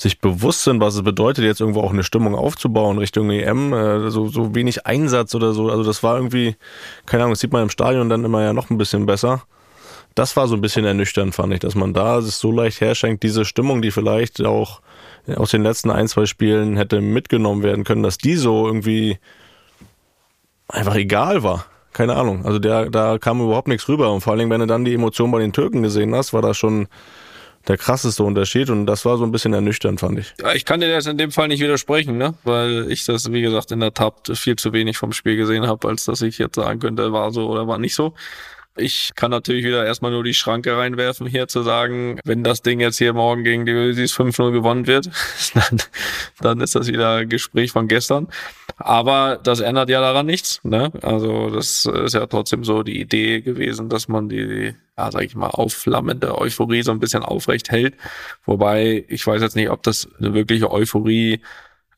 [0.00, 4.10] sich bewusst sind, was es bedeutet, jetzt irgendwo auch eine Stimmung aufzubauen Richtung EM, äh,
[4.10, 5.68] so, so wenig Einsatz oder so.
[5.68, 6.56] Also das war irgendwie,
[7.06, 9.42] keine Ahnung, das sieht man im Stadion dann immer ja noch ein bisschen besser.
[10.14, 13.22] Das war so ein bisschen ernüchternd, fand ich, dass man da es so leicht herschenkt,
[13.22, 14.80] diese Stimmung, die vielleicht auch
[15.36, 19.18] aus den letzten ein, zwei Spielen hätte mitgenommen werden können, dass die so irgendwie
[20.68, 21.66] einfach egal war.
[21.92, 22.46] Keine Ahnung.
[22.46, 24.12] Also der, da kam überhaupt nichts rüber.
[24.12, 26.56] Und vor allem, wenn du dann die Emotion bei den Türken gesehen hast, war das
[26.56, 26.88] schon
[27.68, 28.70] der krasseste Unterschied.
[28.70, 30.34] Und das war so ein bisschen ernüchternd, fand ich.
[30.40, 32.34] Ja, Ich kann dir das in dem Fall nicht widersprechen, ne?
[32.44, 35.88] Weil ich das, wie gesagt, in der Tat viel zu wenig vom Spiel gesehen habe,
[35.88, 38.14] als dass ich jetzt sagen könnte, war so oder war nicht so.
[38.76, 42.80] Ich kann natürlich wieder erstmal nur die Schranke reinwerfen, hier zu sagen, wenn das Ding
[42.80, 45.10] jetzt hier morgen gegen die Ösis 5-0 gewonnen wird,
[45.54, 45.82] dann,
[46.40, 48.28] dann ist das wieder ein Gespräch von gestern.
[48.76, 50.60] Aber das ändert ja daran nichts.
[50.62, 50.90] Ne?
[51.02, 55.34] Also das ist ja trotzdem so die Idee gewesen, dass man die, ja, sag ich
[55.34, 57.94] mal, aufflammende Euphorie so ein bisschen aufrecht hält.
[58.46, 61.40] Wobei, ich weiß jetzt nicht, ob das eine wirkliche Euphorie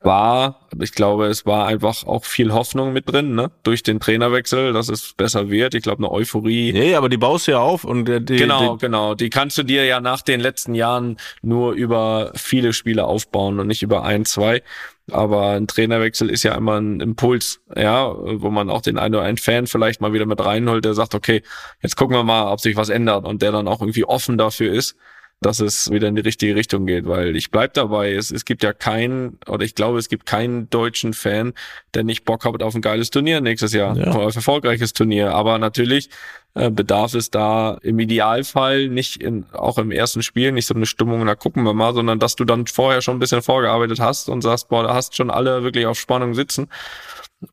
[0.05, 0.61] war.
[0.81, 3.51] Ich glaube, es war einfach auch viel Hoffnung mit drin, ne?
[3.63, 5.75] Durch den Trainerwechsel, dass es besser wird.
[5.75, 6.73] Ich glaube, eine Euphorie.
[6.73, 9.15] Nee, aber die baust du ja auf und der- die, Genau, die, genau.
[9.15, 13.67] Die kannst du dir ja nach den letzten Jahren nur über viele Spiele aufbauen und
[13.67, 14.63] nicht über ein, zwei.
[15.11, 19.25] Aber ein Trainerwechsel ist ja immer ein Impuls, ja, wo man auch den einen oder
[19.25, 21.43] einen Fan vielleicht mal wieder mit reinholt, der sagt, okay,
[21.83, 24.73] jetzt gucken wir mal, ob sich was ändert und der dann auch irgendwie offen dafür
[24.73, 24.97] ist,
[25.43, 28.63] dass es wieder in die richtige Richtung geht, weil ich bleib dabei, es, es gibt
[28.63, 31.53] ja keinen, oder ich glaube, es gibt keinen deutschen Fan,
[31.95, 34.09] der nicht Bock hat auf ein geiles Turnier nächstes Jahr, Ja.
[34.13, 36.09] auf ein erfolgreiches Turnier, aber natürlich
[36.55, 40.87] äh, bedarf es da im Idealfall nicht in, auch im ersten Spiel nicht so eine
[40.87, 44.29] Stimmung, na gucken wir mal, sondern dass du dann vorher schon ein bisschen vorgearbeitet hast
[44.29, 46.69] und sagst, boah, da hast schon alle wirklich auf Spannung sitzen.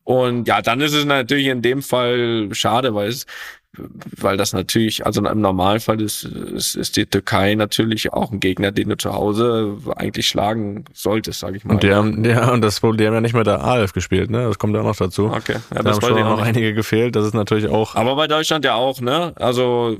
[0.04, 3.26] Und ja, dann ist es natürlich in dem Fall schade, weil es,
[3.72, 8.72] weil das natürlich, also im Normalfall ist, ist, ist die Türkei natürlich auch ein Gegner,
[8.72, 11.74] den du zu Hause eigentlich schlagen solltest, sage ich mal.
[11.74, 14.42] und die haben, ja, und das, die haben ja nicht mehr der AF gespielt, ne?
[14.42, 15.26] Das kommt ja auch noch dazu.
[15.26, 17.14] Okay, ja, da das haben schon ich auch noch einige gefehlt.
[17.14, 17.94] Das ist natürlich auch.
[17.94, 19.32] Aber bei Deutschland ja auch, ne?
[19.36, 19.96] Also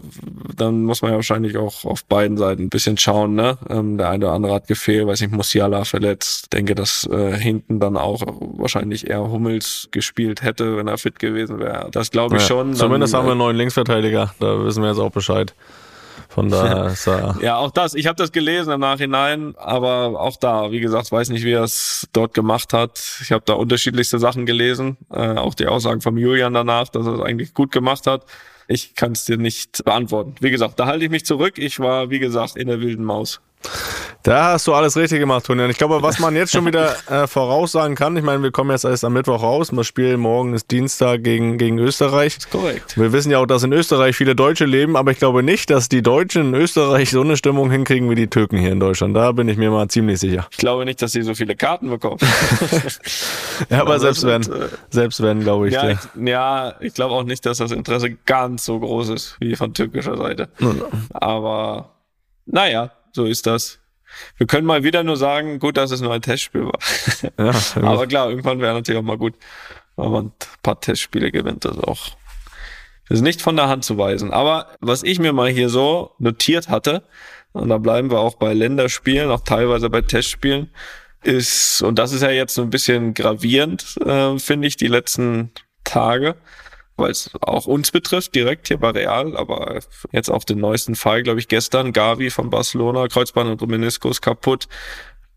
[0.57, 3.57] dann muss man ja wahrscheinlich auch auf beiden Seiten ein bisschen schauen, ne?
[3.69, 6.53] Ähm, der eine oder andere hat gefehlt, weiß nicht, Musiala verletzt.
[6.53, 8.23] Denke, dass äh, hinten dann auch
[8.57, 11.89] wahrscheinlich eher Hummels gespielt hätte, wenn er fit gewesen wäre.
[11.93, 12.75] Das glaube ich Ja, schon.
[12.75, 14.35] Zumindest dann, haben wir einen neuen Linksverteidiger.
[14.41, 15.55] Da wissen wir jetzt auch Bescheid.
[16.29, 17.37] Von daher ist er.
[17.43, 17.95] Ja, auch das.
[17.95, 21.65] Ich habe das gelesen im Nachhinein, aber auch da, wie gesagt, weiß nicht, wie er
[21.65, 23.19] es dort gemacht hat.
[23.23, 27.15] Ich habe da unterschiedlichste Sachen gelesen, äh, auch die Aussagen von Julian danach, dass er
[27.15, 28.25] es eigentlich gut gemacht hat.
[28.69, 30.37] Ich kann es dir nicht beantworten.
[30.41, 31.59] Wie gesagt, da halte ich mich zurück.
[31.59, 33.41] Ich war, wie gesagt, in der wilden Maus.
[34.23, 35.63] Da hast du alles richtig gemacht, Toni.
[35.63, 38.71] Und ich glaube, was man jetzt schon wieder äh, voraussagen kann, ich meine, wir kommen
[38.71, 39.71] jetzt erst am Mittwoch raus.
[39.73, 42.37] Das Spiel morgen ist Dienstag gegen, gegen Österreich.
[42.37, 42.99] ist korrekt.
[42.99, 45.89] Wir wissen ja auch, dass in Österreich viele Deutsche leben, aber ich glaube nicht, dass
[45.89, 49.17] die Deutschen in Österreich so eine Stimmung hinkriegen wie die Türken hier in Deutschland.
[49.17, 50.47] Da bin ich mir mal ziemlich sicher.
[50.51, 52.19] Ich glaube nicht, dass sie so viele Karten bekommen.
[53.71, 55.75] ja, aber selbst wenn, äh, selbst wenn, glaube ich.
[55.75, 59.57] ja, ich, ja, ich glaube auch nicht, dass das Interesse ganz so groß ist wie
[59.57, 60.51] von türkischer Seite.
[61.15, 61.95] Aber
[62.45, 63.79] naja, so ist das.
[64.37, 66.79] Wir können mal wieder nur sagen, gut, dass es nur ein Testspiel war.
[67.39, 67.55] ja,
[67.89, 69.35] Aber klar, irgendwann wäre natürlich auch mal gut,
[69.97, 71.65] wenn man ein paar Testspiele gewinnt.
[71.65, 72.17] Das ist auch
[73.11, 74.33] das ist nicht von der Hand zu weisen.
[74.33, 77.03] Aber was ich mir mal hier so notiert hatte,
[77.53, 80.71] und da bleiben wir auch bei Länderspielen, auch teilweise bei Testspielen,
[81.25, 85.51] ist, und das ist ja jetzt so ein bisschen gravierend, äh, finde ich, die letzten
[85.83, 86.37] Tage,
[87.01, 89.81] weil es auch uns betrifft, direkt hier bei Real, aber
[90.13, 94.69] jetzt auch den neuesten Fall, glaube ich, gestern, Gavi von Barcelona, Kreuzband und Meniskus kaputt.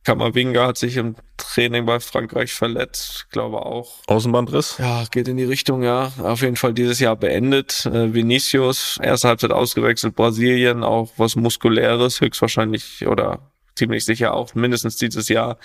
[0.04, 4.00] Kamavinga hat sich im Training bei Frankreich verletzt, glaube auch.
[4.08, 4.78] Außenbandriss.
[4.78, 6.12] Ja, geht in die Richtung, ja.
[6.22, 7.86] Auf jeden Fall dieses Jahr beendet.
[7.86, 14.98] Äh, Vinicius, erste Halbzeit ausgewechselt, Brasilien, auch was Muskuläres, höchstwahrscheinlich oder ziemlich sicher auch mindestens
[14.98, 15.58] dieses Jahr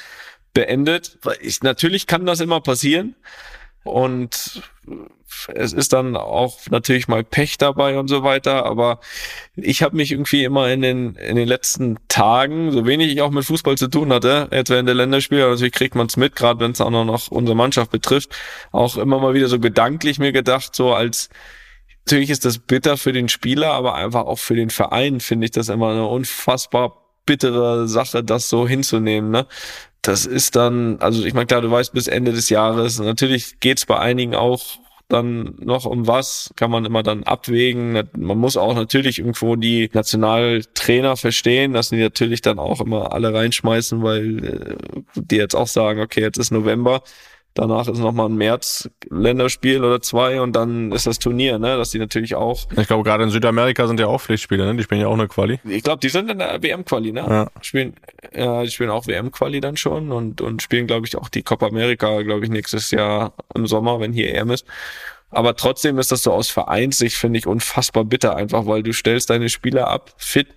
[0.55, 1.19] beendet.
[1.41, 3.17] Ich, natürlich kann das immer passieren.
[3.85, 4.63] Und
[5.55, 9.01] es ist dann auch natürlich mal Pech dabei und so weiter, aber
[9.57, 13.31] ich habe mich irgendwie immer in den in den letzten Tagen, so wenig ich auch
[13.31, 16.61] mit Fußball zu tun hatte, jetzt während der Länderspiele, natürlich kriegt man es mit, gerade
[16.61, 18.35] wenn es auch noch unsere Mannschaft betrifft,
[18.73, 21.29] auch immer mal wieder so gedanklich mir gedacht, so als
[22.07, 25.51] natürlich ist das bitter für den Spieler, aber einfach auch für den Verein finde ich
[25.51, 29.47] das immer eine unfassbar bittere Sache, das so hinzunehmen, ne?
[30.03, 33.85] Das ist dann, also ich meine, klar, du weißt bis Ende des Jahres, natürlich geht's
[33.85, 38.09] bei einigen auch dann noch um was, kann man immer dann abwägen.
[38.17, 43.33] Man muss auch natürlich irgendwo die Nationaltrainer verstehen, dass die natürlich dann auch immer alle
[43.33, 44.77] reinschmeißen, weil äh,
[45.15, 47.03] die jetzt auch sagen, okay, jetzt ist November,
[47.55, 51.91] danach ist nochmal ein März Länderspiel oder zwei und dann ist das Turnier, ne, dass
[51.91, 54.77] die natürlich auch, Ich glaube, gerade in Südamerika sind ja auch Pflichtspiele, ne?
[54.77, 55.61] Die spielen ja auch eine Quali.
[55.65, 57.21] ich glaube, die sind in der WM-Quali, ne?
[57.21, 57.51] Ja.
[57.61, 57.95] Spielen,
[58.35, 61.67] ja, die spielen auch WM-Quali dann schon und, und spielen, glaube ich, auch die Copa
[61.67, 64.67] America, glaube ich, nächstes Jahr im Sommer, wenn hier EM ist.
[65.31, 69.31] Aber trotzdem ist das so aus Vereinssicht, finde ich, unfassbar bitter, einfach weil du stellst
[69.31, 70.49] deine Spieler ab, fit.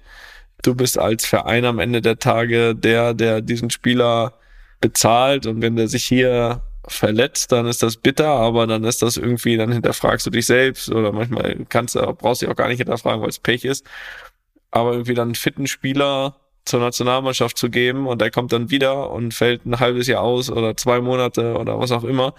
[0.61, 4.33] Du bist als Verein am Ende der Tage der, der diesen Spieler
[4.79, 9.17] bezahlt und wenn der sich hier verletzt, dann ist das bitter, aber dann ist das
[9.17, 12.67] irgendwie, dann hinterfragst du dich selbst oder manchmal kannst du, brauchst du dich auch gar
[12.67, 13.85] nicht hinterfragen, weil es Pech ist.
[14.71, 19.11] Aber irgendwie dann einen fitten Spieler zur Nationalmannschaft zu geben und der kommt dann wieder
[19.11, 22.33] und fällt ein halbes Jahr aus oder zwei Monate oder was auch immer.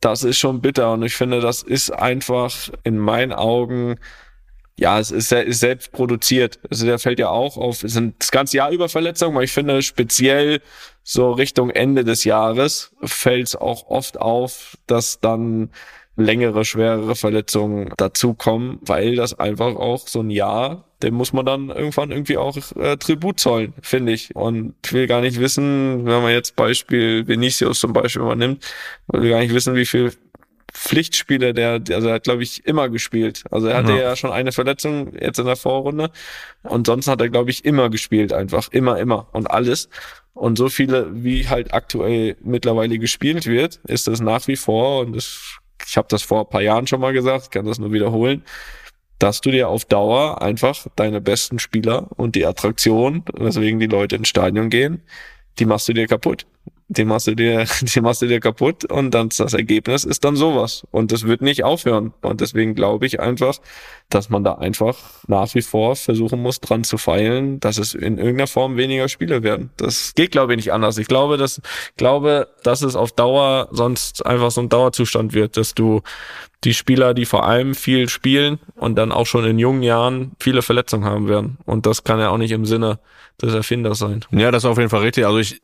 [0.00, 3.96] Das ist schon bitter und ich finde, das ist einfach in meinen Augen
[4.76, 6.58] ja, es ist, ist selbst produziert.
[6.68, 9.52] Also der fällt ja auch auf, es sind das ganze Jahr über Verletzungen, aber ich
[9.52, 10.60] finde speziell
[11.04, 15.70] so Richtung Ende des Jahres fällt es auch oft auf, dass dann
[16.16, 21.68] längere, schwerere Verletzungen dazukommen, weil das einfach auch so ein Jahr, dem muss man dann
[21.70, 24.34] irgendwann irgendwie auch äh, Tribut zollen, finde ich.
[24.34, 28.64] Und ich will gar nicht wissen, wenn man jetzt Beispiel Vinicius zum Beispiel mal nimmt,
[29.08, 30.12] will gar nicht wissen, wie viel
[30.72, 33.44] Pflichtspiele, der, also er hat, glaube ich, immer gespielt.
[33.50, 33.98] Also er hatte Ja.
[33.98, 34.16] ja.
[34.16, 36.10] schon eine Verletzung jetzt in der Vorrunde.
[36.62, 38.68] Und sonst hat er, glaube ich, immer gespielt, einfach.
[38.72, 39.28] Immer, immer.
[39.32, 39.88] Und alles.
[40.34, 45.14] Und so viele, wie halt aktuell mittlerweile gespielt wird, ist es nach wie vor, und
[45.14, 48.42] das, ich habe das vor ein paar Jahren schon mal gesagt, kann das nur wiederholen,
[49.20, 54.16] dass du dir auf Dauer einfach deine besten Spieler und die Attraktion, weswegen die Leute
[54.16, 55.02] ins Stadion gehen,
[55.58, 56.46] die machst du dir kaputt.
[56.88, 60.36] Die machst du dir, die machst du dir kaputt und dann das Ergebnis ist dann
[60.36, 60.86] sowas.
[60.90, 62.12] Und das wird nicht aufhören.
[62.20, 63.58] Und deswegen glaube ich einfach,
[64.10, 68.18] dass man da einfach nach wie vor versuchen muss, dran zu feilen, dass es in
[68.18, 69.70] irgendeiner Form weniger Spiele werden.
[69.76, 70.98] Das geht, glaube ich, nicht anders.
[70.98, 71.62] Ich glaube, dass,
[71.96, 76.02] glaube, dass es auf Dauer sonst einfach so ein Dauerzustand wird, dass du
[76.64, 80.62] die Spieler, die vor allem viel spielen und dann auch schon in jungen Jahren viele
[80.62, 81.58] Verletzungen haben werden.
[81.66, 82.98] Und das kann ja auch nicht im Sinne
[83.42, 84.24] des Erfinders sein.
[84.30, 85.26] Ja, das ist auf jeden Fall richtig.
[85.26, 85.60] Also ich,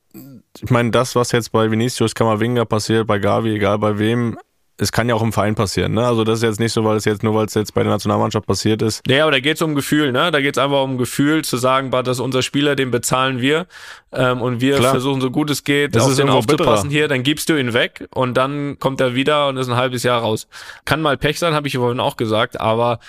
[0.62, 4.38] ich meine, das, was jetzt bei Vinicius Kamavinga passiert, bei Gavi, egal bei wem,
[4.76, 5.92] es kann ja auch im Verein passieren.
[5.92, 6.06] Ne?
[6.06, 7.92] Also das ist jetzt nicht so, weil es jetzt nur, weil es jetzt bei der
[7.92, 9.06] Nationalmannschaft passiert ist.
[9.06, 10.30] Nee, aber da geht's um Gefühl, ne?
[10.30, 13.66] Da geht's einfach um Gefühl, zu sagen, bah, das ist unser Spieler, den bezahlen wir
[14.10, 14.92] ähm, und wir Klar.
[14.92, 16.98] versuchen so gut es geht, Das auf ist den aufzupassen bitterer.
[16.98, 20.02] hier, dann gibst du ihn weg und dann kommt er wieder und ist ein halbes
[20.02, 20.48] Jahr raus.
[20.86, 23.00] Kann mal Pech sein, habe ich vorhin auch gesagt, aber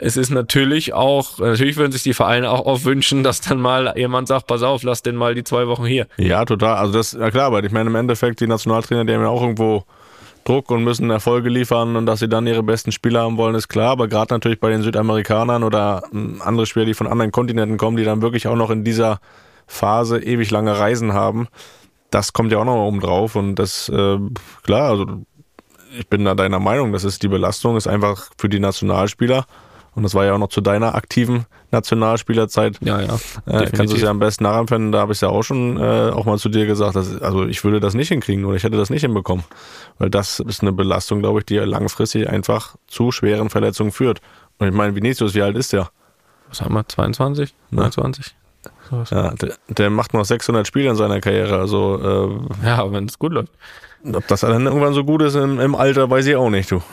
[0.00, 3.92] es ist natürlich auch, natürlich würden sich die Vereine auch oft wünschen, dass dann mal
[3.96, 6.06] jemand sagt, pass auf, lass den mal die zwei Wochen hier.
[6.16, 6.76] Ja, total.
[6.76, 9.42] Also das, ja klar, aber ich meine im Endeffekt, die Nationaltrainer, die haben ja auch
[9.42, 9.84] irgendwo
[10.44, 13.68] Druck und müssen Erfolge liefern und dass sie dann ihre besten Spieler haben wollen, ist
[13.68, 13.90] klar.
[13.90, 17.96] Aber gerade natürlich bei den Südamerikanern oder ähm, andere Spieler, die von anderen Kontinenten kommen,
[17.96, 19.20] die dann wirklich auch noch in dieser
[19.66, 21.48] Phase ewig lange Reisen haben,
[22.10, 23.36] das kommt ja auch noch oben drauf.
[23.36, 24.18] Und das, äh,
[24.62, 25.06] klar, also
[25.96, 29.44] ich bin da deiner Meinung, das ist die Belastung, ist einfach für die Nationalspieler.
[30.00, 32.78] Und das war ja auch noch zu deiner aktiven Nationalspielerzeit.
[32.80, 33.18] Ja, ja.
[33.44, 34.92] Äh, kannst du es ja am besten nachempfinden.
[34.92, 36.96] Da habe ich es ja auch schon äh, auch mal zu dir gesagt.
[36.96, 39.44] Dass, also ich würde das nicht hinkriegen oder ich hätte das nicht hinbekommen.
[39.98, 44.22] Weil das ist eine Belastung, glaube ich, die langfristig einfach zu schweren Verletzungen führt.
[44.56, 45.90] Und ich meine, Vinicius, wie alt ist der?
[46.48, 46.88] Was haben wir?
[46.88, 47.54] 22?
[47.72, 48.34] 29?
[48.88, 49.10] Sowas.
[49.10, 51.58] Ja, der, der macht noch 600 Spiele in seiner Karriere.
[51.58, 53.52] Also Ja, wenn es gut läuft.
[54.02, 56.70] äh, ob das dann irgendwann so gut ist im, im Alter, weiß ich auch nicht,
[56.70, 56.80] du.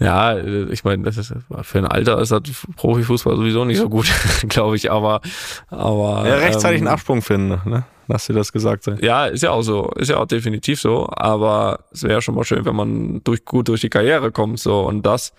[0.00, 2.42] Ja, äh, ich meine, das ist für ein Alter ist das
[2.76, 4.10] Profifußball sowieso nicht so gut,
[4.48, 5.20] glaube ich, aber
[5.68, 7.84] aber Ja, rechtzeitig ähm, einen Absprung finden, ne?
[8.06, 8.98] Lass dir das gesagt sein.
[9.00, 12.44] Ja, ist ja auch so, ist ja auch definitiv so, aber es wäre schon mal
[12.44, 15.32] schön, wenn man durch gut durch die Karriere kommt so und das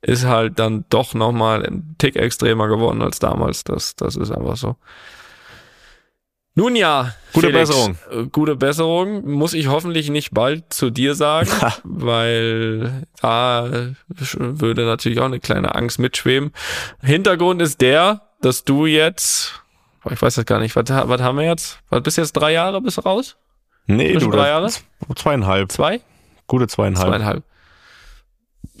[0.00, 4.32] ist halt dann doch noch mal ein Tick extremer geworden als damals, das das ist
[4.32, 4.76] einfach so.
[6.54, 7.96] Nun ja, Gute Felix, Besserung.
[8.10, 9.30] äh, Gute Besserung.
[9.30, 11.48] Muss ich hoffentlich nicht bald zu dir sagen,
[11.84, 13.90] weil da
[14.34, 16.52] würde natürlich auch eine kleine Angst mitschweben.
[17.02, 19.62] Hintergrund ist der, dass du jetzt,
[20.10, 21.78] ich weiß das gar nicht, was, was haben wir jetzt?
[21.88, 23.36] Was bist jetzt drei Jahre bis raus?
[23.86, 24.36] Nee, Zwischen du.
[24.36, 24.84] drei das-
[25.16, 25.72] Zweieinhalb.
[25.72, 26.00] Zwei?
[26.46, 27.08] Gute zweieinhalb.
[27.08, 27.44] Zweieinhalb.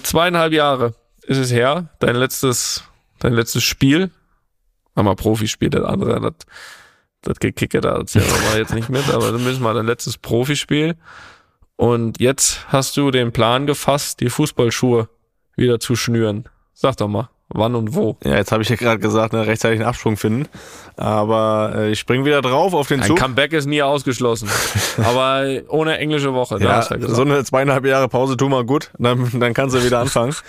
[0.02, 2.84] Zweieinhalb Jahre ist es her, dein letztes,
[3.18, 4.10] dein letztes Spiel.
[4.94, 6.34] Mal Profispiel, das andere, das,
[7.22, 10.96] das Gekicke, da erzählen wir mal jetzt nicht mit, aber zumindest mal dein letztes Profispiel.
[11.76, 15.08] Und jetzt hast du den Plan gefasst, die Fußballschuhe
[15.56, 16.44] wieder zu schnüren.
[16.74, 18.16] Sag doch mal, wann und wo.
[18.24, 20.48] Ja, jetzt habe ich ja gerade gesagt, ne, rechtzeitig einen Absprung finden.
[20.96, 23.18] Aber äh, ich spring wieder drauf auf den Ein Zug.
[23.18, 24.48] Comeback ist nie ausgeschlossen.
[24.98, 28.90] aber ohne englische Woche, ja, ja so eine zweieinhalb Jahre Pause tu mal gut.
[28.98, 30.34] Dann, dann kannst du wieder anfangen.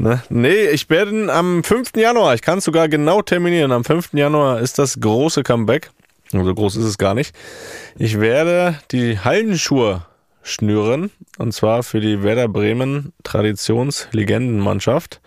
[0.00, 0.22] ne?
[0.28, 1.96] Nee, ich werde am 5.
[1.96, 4.14] Januar, ich kann es sogar genau terminieren, am 5.
[4.14, 5.90] Januar ist das große Comeback.
[6.32, 7.34] So groß ist es gar nicht.
[7.98, 10.02] Ich werde die Hallenschuhe
[10.42, 11.10] schnüren.
[11.38, 15.20] Und zwar für die Werder Bremen Traditionslegendenmannschaft.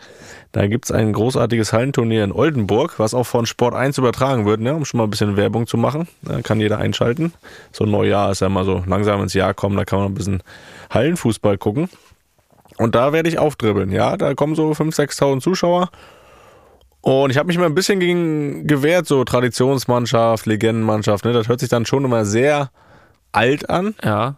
[0.51, 4.75] Da gibt's ein großartiges Hallenturnier in Oldenburg, was auch von Sport 1 übertragen wird, ne,
[4.75, 6.07] um schon mal ein bisschen Werbung zu machen.
[6.21, 7.33] Da kann jeder einschalten.
[7.71, 10.13] So ein Neujahr ist ja mal so langsam ins Jahr kommen, da kann man ein
[10.13, 10.43] bisschen
[10.91, 11.89] Hallenfußball gucken.
[12.83, 14.17] Und da werde ich aufdribbeln, ja.
[14.17, 15.89] Da kommen so 5.000, 6.000 Zuschauer.
[16.99, 21.31] Und ich habe mich mal ein bisschen gegen gewehrt, so Traditionsmannschaft, Legendenmannschaft, ne.
[21.31, 22.71] Das hört sich dann schon immer sehr
[23.31, 24.35] alt an Ja,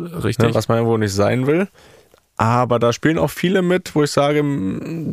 [0.00, 0.38] richtig.
[0.38, 1.68] ne, was man irgendwo nicht sein will.
[2.38, 4.42] Aber da spielen auch viele mit, wo ich sage,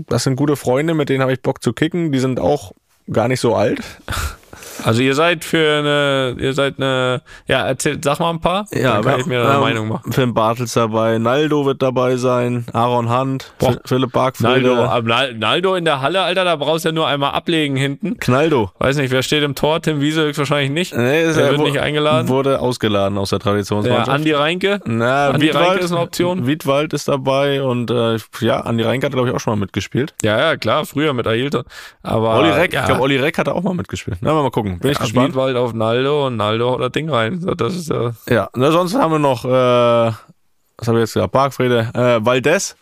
[0.07, 2.13] das sind gute Freunde, mit denen habe ich Bock zu kicken.
[2.13, 2.71] Die sind auch
[3.11, 3.81] gar nicht so alt.
[4.83, 9.03] Also ihr seid für eine, ihr seid eine, ja, erzähl, sag mal ein paar, dann
[9.03, 10.11] kann ich mir eine ähm, Meinung machen.
[10.11, 13.71] Finn Bartels dabei, Naldo wird dabei sein, Aaron Hunt, Boah.
[13.73, 17.07] Phil- Philipp Bargfrede, Naldo, Nal- Naldo in der Halle, Alter, da brauchst du ja nur
[17.07, 18.17] einmal ablegen hinten.
[18.17, 18.71] Knaldo.
[18.79, 19.81] Weiß nicht, wer steht im Tor?
[19.81, 20.95] Tim Wiese höchstwahrscheinlich nicht.
[20.95, 22.27] Nee, ist- Der er wird wo- nicht eingeladen.
[22.29, 24.09] Wurde ausgeladen aus der Traditionsmannschaft.
[24.09, 24.79] Andi Reinke.
[24.85, 26.47] Na, Andi Wiedwald, Reinke ist eine Option.
[26.47, 30.13] Wiedwald ist dabei und äh, ja, Andi Reinke hat, glaube ich, auch schon mal mitgespielt.
[30.23, 31.63] Ja, ja, klar, früher mit Ailton.
[32.03, 34.17] Aber Olli Reck, ja, ich glaube, Olli Reck hat auch mal mitgespielt.
[34.21, 34.60] Na, mal gucken.
[34.63, 35.29] Bin ich ja, gespannt.
[35.29, 37.41] Wiedwald auf Naldo und Naldo haut das Ding rein.
[37.57, 41.31] Das ist ja, Ja, na, sonst haben wir noch, äh, was habe ich jetzt gesagt?
[41.31, 42.75] Bargfrede, äh, Valdez.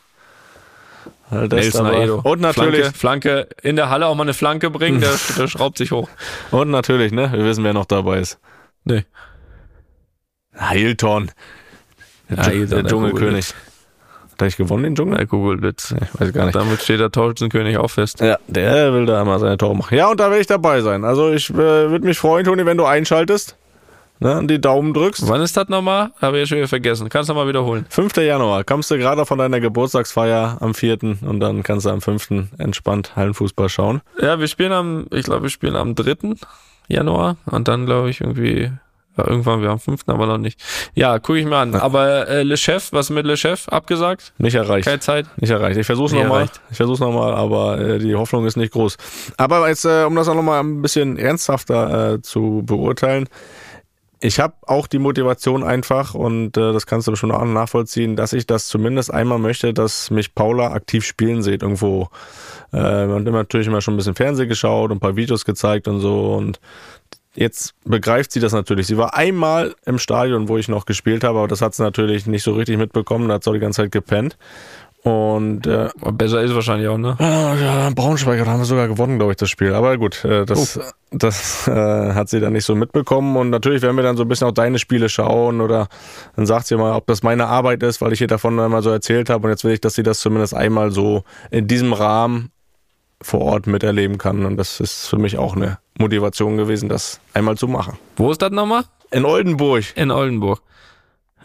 [1.30, 1.76] Valdez.
[1.76, 5.78] Und natürlich, Flanke, Flanke, in der Halle auch mal eine Flanke bringen, der, der schraubt
[5.78, 6.10] sich hoch.
[6.52, 8.40] und natürlich, ne, wir wissen, wer noch dabei ist.
[8.84, 9.06] Nee.
[10.58, 11.32] Heilton.
[12.30, 13.54] Der, Ja, der der Dschungelkönig.
[14.42, 15.26] Nicht gewonnen, den Dschungel?
[15.26, 15.96] Google-Witz.
[16.02, 16.56] Ich weiß gar nicht.
[16.56, 18.22] Damit steht der Torschützenkönig auch fest.
[18.22, 19.96] Ja, der will da immer seine Tore machen.
[19.98, 21.04] Ja, und da werde ich dabei sein.
[21.04, 23.58] Also ich äh, würde mich freuen, Toni, wenn du einschaltest.
[24.22, 25.30] Ne, und die Daumen drückst.
[25.30, 26.12] Wann ist das nochmal?
[26.22, 27.08] Habe ich schon wieder vergessen.
[27.08, 27.86] Kannst du mal wiederholen.
[27.90, 28.18] 5.
[28.18, 28.66] Januar.
[28.66, 30.98] Kommst du gerade von deiner Geburtstagsfeier am 4.
[31.22, 32.50] und dann kannst du am 5.
[32.58, 34.02] entspannt Hallenfußball schauen.
[34.22, 36.36] Ja, wir spielen am, ich glaube, wir spielen am 3.
[36.90, 38.72] Januar und dann glaube ich irgendwie, ja,
[39.28, 40.04] irgendwann wir am 5.
[40.08, 40.60] aber noch nicht.
[40.94, 41.76] Ja, gucke ich mir an.
[41.76, 43.68] Aber äh, Le Chef, was mit Le Chef?
[43.70, 44.34] Abgesagt?
[44.38, 44.88] Nicht erreicht.
[44.88, 45.26] Keine Zeit?
[45.38, 45.78] Nicht erreicht.
[45.78, 46.50] Ich versuch's Nicht nochmal.
[46.72, 48.98] Ich versuch's nochmal, aber äh, die Hoffnung ist nicht groß.
[49.38, 53.28] Aber jetzt, äh, um das auch nochmal ein bisschen ernsthafter äh, zu beurteilen.
[54.22, 58.34] ich habe auch die Motivation einfach und äh, das kannst du schon auch nachvollziehen, dass
[58.34, 62.10] ich das zumindest einmal möchte, dass mich Paula aktiv spielen sieht irgendwo.
[62.74, 65.88] Äh, man hat natürlich immer schon ein bisschen Fernsehen geschaut und ein paar Videos gezeigt
[65.88, 66.60] und so und
[67.36, 68.88] jetzt begreift sie das natürlich.
[68.88, 72.26] Sie war einmal im Stadion, wo ich noch gespielt habe, aber das hat sie natürlich
[72.26, 74.38] nicht so richtig mitbekommen, da hat sie auch die ganze Zeit gepennt.
[75.02, 77.16] Und äh, besser ist wahrscheinlich auch, ne?
[77.20, 79.74] Ja, Braunschweig, da haben wir sogar gewonnen, glaube ich, das Spiel.
[79.74, 80.82] Aber gut, äh, das, oh.
[81.12, 83.38] das äh, hat sie dann nicht so mitbekommen.
[83.38, 85.88] Und natürlich werden wir dann so ein bisschen auch deine Spiele schauen oder
[86.36, 88.90] dann sagt sie mal, ob das meine Arbeit ist, weil ich ihr davon einmal so
[88.90, 89.46] erzählt habe.
[89.46, 92.52] Und jetzt will ich, dass sie das zumindest einmal so in diesem Rahmen
[93.22, 94.46] vor Ort miterleben kann.
[94.46, 97.98] Und das ist für mich auch eine Motivation gewesen, das einmal zu machen.
[98.16, 98.84] Wo ist das nochmal?
[99.12, 99.86] In Oldenburg.
[99.96, 100.62] In Oldenburg.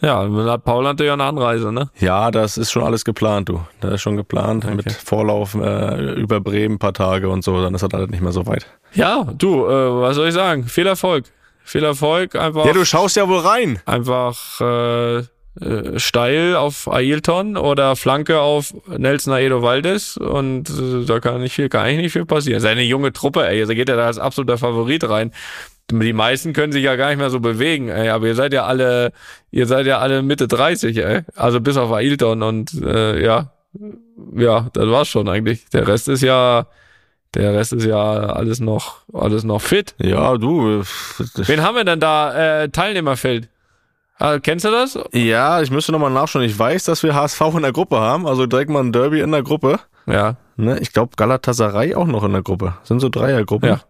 [0.01, 1.89] Ja, dann hat Paul natürlich auch eine Anreise, ne?
[1.99, 3.61] Ja, das ist schon alles geplant, du.
[3.81, 4.75] Das ist schon geplant okay.
[4.75, 8.20] mit Vorlauf äh, über Bremen ein paar Tage und so, dann ist das alles nicht
[8.20, 8.66] mehr so weit.
[8.93, 10.64] Ja, du, äh, was soll ich sagen?
[10.64, 11.25] Viel Erfolg.
[11.64, 12.66] Viel Erfolg, einfach.
[12.66, 13.81] Ja, du schaust ja wohl rein.
[13.87, 15.22] Einfach äh,
[15.61, 21.55] äh, steil auf Ailton oder Flanke auf Nelson Aedo Valdes und äh, da kann nicht
[21.55, 22.61] viel, kann eigentlich nicht viel passieren.
[22.61, 25.32] Seine junge Truppe, ey, da geht er da als absoluter Favorit rein
[25.90, 28.64] die meisten können sich ja gar nicht mehr so bewegen, ey, aber ihr seid ja
[28.64, 29.12] alle,
[29.50, 31.22] ihr seid ja alle Mitte 30, ey.
[31.36, 33.52] Also bis auf Ailton und äh, ja,
[34.34, 35.66] ja, das war's schon eigentlich.
[35.70, 36.66] Der Rest ist ja,
[37.34, 39.94] der Rest ist ja alles noch, alles noch fit.
[39.98, 40.82] Ja, du.
[41.34, 42.62] Wen haben wir denn da?
[42.62, 43.48] Äh, Teilnehmerfeld.
[44.19, 44.99] Ah, kennst du das?
[45.12, 46.45] Ja, ich müsste nochmal nachschauen.
[46.45, 49.33] Ich weiß, dass wir HSV in der Gruppe haben, also direkt mal ein Derby in
[49.33, 49.81] der Gruppe.
[50.07, 50.37] Ja.
[50.57, 52.75] Ne, ich glaube Galatasaray auch noch in der Gruppe.
[52.85, 53.69] sind so Dreiergruppen.
[53.69, 53.81] Ja.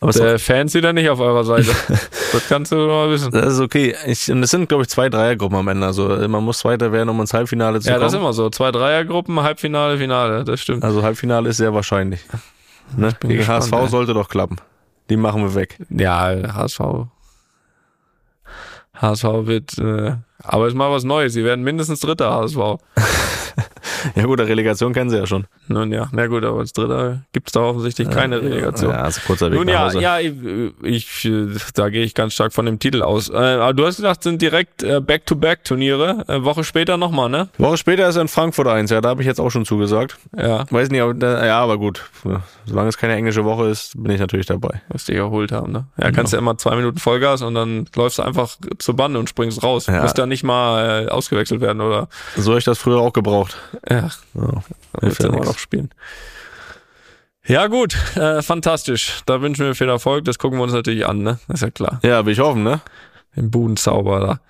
[0.00, 1.70] Aber der Fans sind ja nicht auf eurer Seite.
[1.88, 3.32] das kannst du mal wissen.
[3.32, 3.96] Das ist okay.
[4.06, 5.86] Ich, und es sind, glaube ich, zwei Dreiergruppen am Ende.
[5.86, 8.02] Also man muss Zweiter werden, um ins Halbfinale zu ja, kommen.
[8.02, 8.48] Ja, das ist immer so.
[8.50, 10.44] Zwei Dreiergruppen, Halbfinale, Finale.
[10.44, 10.84] Das stimmt.
[10.84, 12.20] Also Halbfinale ist sehr wahrscheinlich.
[12.96, 13.12] Ne?
[13.20, 13.88] Gegen gespannt, HSV ey.
[13.88, 14.56] sollte doch klappen.
[15.10, 15.78] Die machen wir weg.
[15.90, 16.80] Ja, HSV.
[19.00, 21.32] HSV wird, äh, aber es ist mal was Neues.
[21.32, 22.56] Sie werden mindestens Dritter HSV.
[24.14, 25.46] Ja gut, der Relegation kennen sie ja schon.
[25.68, 28.90] Nun ja, na gut, aber als Dritter gibt es da offensichtlich keine Relegation.
[28.90, 30.32] Ja, also kurzer Weg Nun ja, ja, ich,
[30.82, 31.30] ich,
[31.74, 33.28] da gehe ich ganz stark von dem Titel aus.
[33.28, 36.24] Äh, aber du hast gesagt, sind direkt äh, Back-to-Back-Turniere.
[36.28, 37.48] Äh, Woche später nochmal, ne?
[37.58, 40.16] Woche später ist in Frankfurt eins, ja, da habe ich jetzt auch schon zugesagt.
[40.36, 40.64] Ja.
[40.70, 42.02] Weiß nicht, aber, ja, aber gut.
[42.66, 44.82] Solange es keine englische Woche ist, bin ich natürlich dabei.
[44.88, 45.86] Was die erholt haben, ne?
[46.00, 49.28] Ja, kannst ja immer zwei Minuten Vollgas und dann läufst du einfach zur Bande und
[49.28, 49.86] springst raus.
[49.86, 50.02] Ja.
[50.02, 52.08] Musst da nicht mal äh, ausgewechselt werden, oder?
[52.36, 53.56] So habe ich das früher auch gebraucht.
[53.88, 54.10] Ja.
[54.34, 54.62] ja.
[55.00, 55.90] Du immer noch spielen.
[57.46, 59.22] Ja, gut, äh, fantastisch.
[59.24, 60.24] Da wünschen wir viel Erfolg.
[60.26, 61.38] Das gucken wir uns natürlich an, ne?
[61.48, 61.98] ist ja klar.
[62.02, 62.82] Ja, will ich hoffen, ne?
[63.36, 64.40] Den Budenzauber da.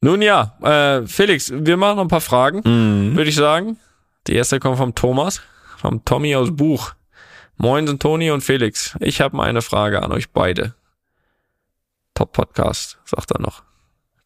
[0.00, 3.16] Nun ja, äh, Felix, wir machen noch ein paar Fragen, mhm.
[3.16, 3.78] würde ich sagen.
[4.26, 5.40] Die erste kommt vom Thomas,
[5.78, 6.92] vom Tommy aus Buch.
[7.56, 8.96] Moin sind Toni und Felix.
[9.00, 10.74] Ich habe mal eine Frage an euch beide.
[12.14, 13.62] Top Podcast, sagt er noch.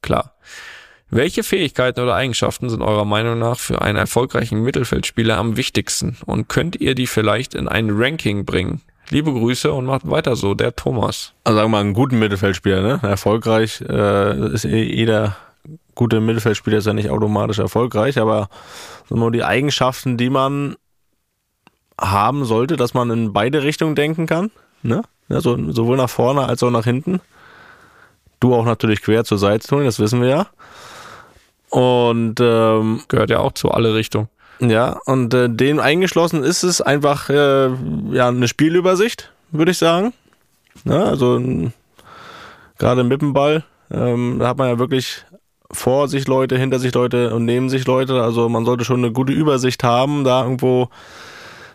[0.03, 0.35] Klar.
[1.13, 6.49] Welche Fähigkeiten oder Eigenschaften sind eurer Meinung nach für einen erfolgreichen Mittelfeldspieler am wichtigsten und
[6.49, 8.81] könnt ihr die vielleicht in ein Ranking bringen?
[9.09, 11.33] Liebe Grüße und macht weiter so, der Thomas.
[11.43, 13.01] Also sagen wir mal, einen guten Mittelfeldspieler, ne?
[13.03, 15.37] Erfolgreich äh, ist eh jeder
[15.97, 18.49] gute Mittelfeldspieler ist ja nicht automatisch erfolgreich, aber
[19.09, 20.77] nur die Eigenschaften, die man
[22.01, 24.53] haben sollte, dass man in beide Richtungen denken kann,
[24.83, 25.03] ne?
[25.29, 27.21] Also sowohl nach vorne als auch nach hinten.
[28.39, 30.47] Du auch natürlich quer zur Seite tun, das wissen wir ja.
[31.71, 34.29] Und ähm, gehört ja auch zu alle Richtungen.
[34.61, 37.69] Ja, und äh, dem eingeschlossen ist es einfach äh,
[38.11, 40.13] ja eine Spielübersicht, würde ich sagen.
[40.85, 41.41] Ja, also
[42.79, 45.25] gerade mit dem Ball, ähm, da hat man ja wirklich
[45.73, 48.23] vor sich Leute, hinter sich Leute und neben sich Leute.
[48.23, 50.89] Also man sollte schon eine gute Übersicht haben, da irgendwo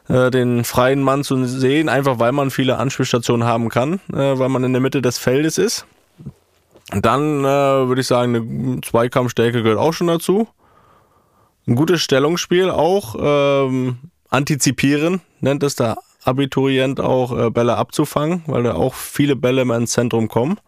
[0.08, 4.50] äh, den freien Mann zu sehen, einfach weil man viele Anspielstationen haben kann, äh, weil
[4.50, 5.86] man in der Mitte des Feldes ist.
[6.90, 10.48] Dann äh, würde ich sagen, eine Zweikampfstärke gehört auch schon dazu.
[11.68, 13.16] Ein gutes Stellungsspiel auch.
[13.18, 13.98] Ähm,
[14.30, 19.78] antizipieren nennt es der Abiturient auch, äh, Bälle abzufangen, weil da auch viele Bälle immer
[19.78, 20.60] ins Zentrum kommen.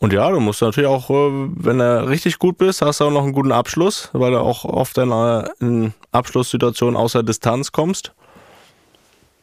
[0.00, 3.10] Und ja, du musst natürlich auch, äh, wenn du richtig gut bist, hast du auch
[3.10, 5.12] noch einen guten Abschluss, weil du auch oft in,
[5.60, 8.12] in Abschlusssituationen außer Distanz kommst.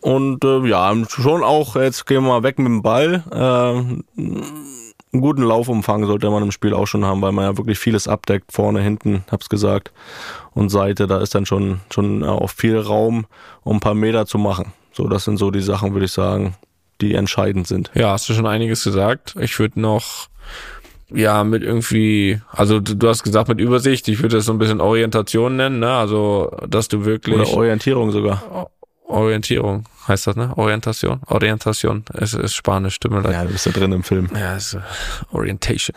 [0.01, 3.23] Und äh, ja, schon auch, jetzt gehen wir mal weg mit dem Ball.
[3.31, 4.21] Äh,
[5.13, 8.07] einen guten Laufumfang sollte man im Spiel auch schon haben, weil man ja wirklich vieles
[8.07, 9.91] abdeckt, vorne, hinten, hab's gesagt,
[10.53, 13.25] und Seite, da ist dann schon, schon auch viel Raum,
[13.63, 14.73] um ein paar Meter zu machen.
[14.93, 16.55] So, das sind so die Sachen, würde ich sagen,
[17.01, 17.91] die entscheidend sind.
[17.93, 19.35] Ja, hast du schon einiges gesagt.
[19.39, 20.27] Ich würde noch,
[21.13, 24.59] ja, mit irgendwie, also du, du, hast gesagt mit Übersicht, ich würde das so ein
[24.59, 25.91] bisschen Orientation nennen, ne?
[25.91, 27.35] Also, dass du wirklich.
[27.35, 28.69] Oder Orientierung sogar.
[29.07, 29.85] Orientierung.
[30.07, 30.51] Heißt das, ne?
[30.57, 31.21] Orientation?
[31.27, 32.03] Orientation.
[32.13, 33.33] Es ist Spanisch, tut mir leid.
[33.33, 34.29] Ja, du bist ja drin im Film.
[34.35, 34.79] Ja, ist äh,
[35.31, 35.95] Orientation.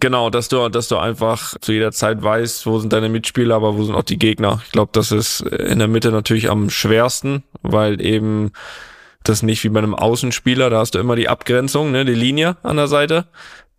[0.00, 3.76] Genau, dass du, dass du einfach zu jeder Zeit weißt, wo sind deine Mitspieler, aber
[3.76, 4.60] wo sind auch die Gegner.
[4.64, 8.52] Ich glaube, das ist in der Mitte natürlich am schwersten, weil eben
[9.22, 12.56] das nicht wie bei einem Außenspieler, da hast du immer die Abgrenzung, ne, die Linie
[12.62, 13.26] an der Seite.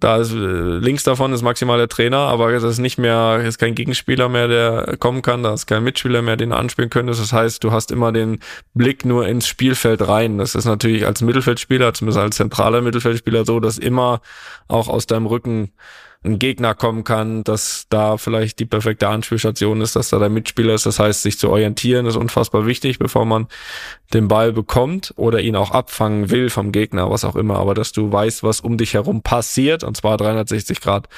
[0.01, 3.59] Da ist äh, links davon ist maximal der Trainer, aber es ist nicht mehr, ist
[3.59, 7.21] kein Gegenspieler mehr, der kommen kann, da ist kein Mitspieler mehr, den du anspielen könntest.
[7.21, 8.39] Das heißt, du hast immer den
[8.73, 10.39] Blick nur ins Spielfeld rein.
[10.39, 14.21] Das ist natürlich als Mittelfeldspieler, zumindest als zentraler Mittelfeldspieler so, dass immer
[14.67, 15.71] auch aus deinem Rücken
[16.23, 20.75] ein Gegner kommen kann, dass da vielleicht die perfekte Anspielstation ist, dass da der Mitspieler
[20.75, 20.85] ist.
[20.85, 23.47] Das heißt, sich zu orientieren ist unfassbar wichtig, bevor man
[24.13, 27.57] den Ball bekommt oder ihn auch abfangen will vom Gegner, was auch immer.
[27.57, 31.09] Aber dass du weißt, was um dich herum passiert, und zwar 360 Grad.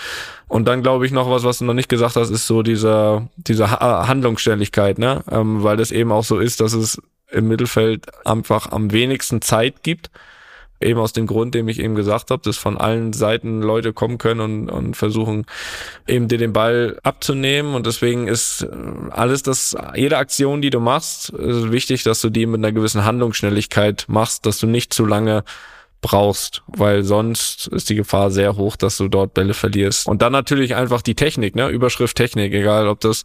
[0.47, 3.27] Und dann glaube ich noch was, was du noch nicht gesagt hast, ist so diese,
[3.35, 5.21] diese Handlungsständigkeit, ne?
[5.29, 9.83] Ähm, weil das eben auch so ist, dass es im Mittelfeld einfach am wenigsten Zeit
[9.83, 10.11] gibt
[10.82, 14.17] Eben aus dem Grund, den ich eben gesagt habe, dass von allen Seiten Leute kommen
[14.17, 15.45] können und, und versuchen
[16.07, 17.74] eben dir den Ball abzunehmen.
[17.74, 18.67] Und deswegen ist äh,
[19.11, 23.05] alles das, jede Aktion, die du machst, ist wichtig, dass du die mit einer gewissen
[23.05, 25.43] Handlungsschnelligkeit machst, dass du nicht zu lange
[26.03, 30.05] brauchst, weil sonst ist die Gefahr sehr hoch, dass du dort Bälle verlierst.
[30.05, 31.69] Und dann natürlich einfach die Technik, ne?
[31.69, 33.24] Überschrift Technik, egal ob das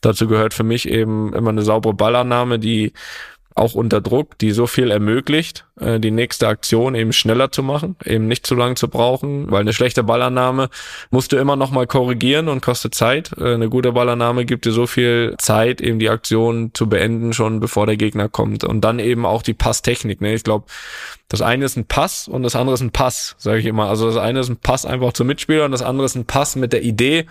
[0.00, 2.94] dazu gehört für mich eben immer eine saubere Ballannahme, die
[3.54, 7.96] auch unter Druck, die so viel ermöglicht, äh, die nächste Aktion eben schneller zu machen,
[8.04, 10.68] eben nicht zu lang zu brauchen, weil eine schlechte Ballannahme
[11.10, 13.32] musst du immer noch mal korrigieren und kostet Zeit.
[13.38, 17.60] Äh, eine gute Ballannahme gibt dir so viel Zeit, eben die Aktion zu beenden, schon
[17.60, 18.64] bevor der Gegner kommt.
[18.64, 20.20] Und dann eben auch die Passtechnik.
[20.20, 20.34] Ne?
[20.34, 20.66] Ich glaube,
[21.28, 23.88] das eine ist ein Pass und das andere ist ein Pass, sage ich immer.
[23.88, 26.56] Also das eine ist ein Pass einfach zum Mitspieler und das andere ist ein Pass
[26.56, 27.26] mit der Idee,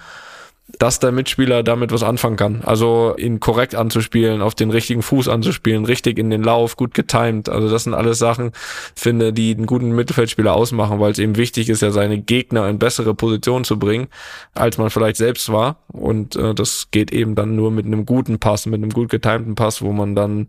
[0.80, 2.62] dass der Mitspieler damit was anfangen kann.
[2.64, 7.50] Also ihn korrekt anzuspielen, auf den richtigen Fuß anzuspielen, richtig in den Lauf, gut getimed.
[7.50, 8.52] Also das sind alles Sachen,
[8.96, 12.80] finde, die einen guten Mittelfeldspieler ausmachen, weil es eben wichtig ist, ja seine Gegner in
[12.80, 14.08] bessere Position zu bringen,
[14.54, 15.78] als man vielleicht selbst war.
[15.88, 19.56] Und äh, das geht eben dann nur mit einem guten Pass, mit einem gut getimten
[19.56, 20.48] Pass, wo man dann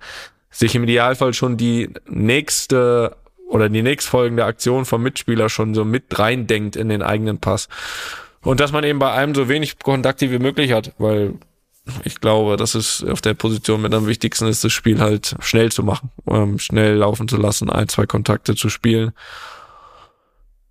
[0.51, 3.17] sich im Idealfall schon die nächste
[3.49, 7.69] oder die nächstfolgende Aktion vom Mitspieler schon so mit reindenkt in den eigenen Pass.
[8.43, 11.35] Und dass man eben bei einem so wenig Kontakte wie möglich hat, weil
[12.05, 15.73] ich glaube, das ist auf der Position mit am wichtigsten ist, das Spiel halt schnell
[15.73, 19.13] zu machen, ähm, schnell laufen zu lassen, ein, zwei Kontakte zu spielen.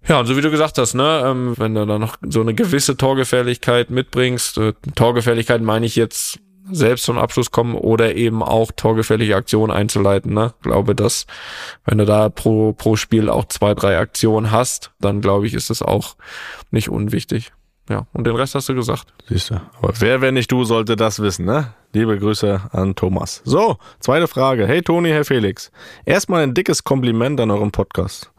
[0.07, 2.53] Ja, und so wie du gesagt hast, ne, ähm, wenn du da noch so eine
[2.53, 6.39] gewisse Torgefährlichkeit mitbringst, äh, Torgefährlichkeit meine ich jetzt
[6.71, 10.33] selbst zum Abschluss kommen oder eben auch torgefährliche Aktionen einzuleiten.
[10.33, 10.53] Ne?
[10.57, 11.25] Ich glaube, dass
[11.85, 15.69] wenn du da pro, pro Spiel auch zwei, drei Aktionen hast, dann glaube ich, ist
[15.69, 16.15] das auch
[16.71, 17.51] nicht unwichtig.
[17.91, 19.03] Ja, und den Rest hast du gesagt.
[19.27, 19.55] Siehst du.
[19.55, 21.73] Aber wer, wenn nicht du, sollte das wissen, ne?
[21.91, 23.41] Liebe Grüße an Thomas.
[23.43, 24.65] So, zweite Frage.
[24.65, 25.71] Hey Toni, Herr Felix.
[26.05, 28.31] Erstmal ein dickes Kompliment an euren Podcast.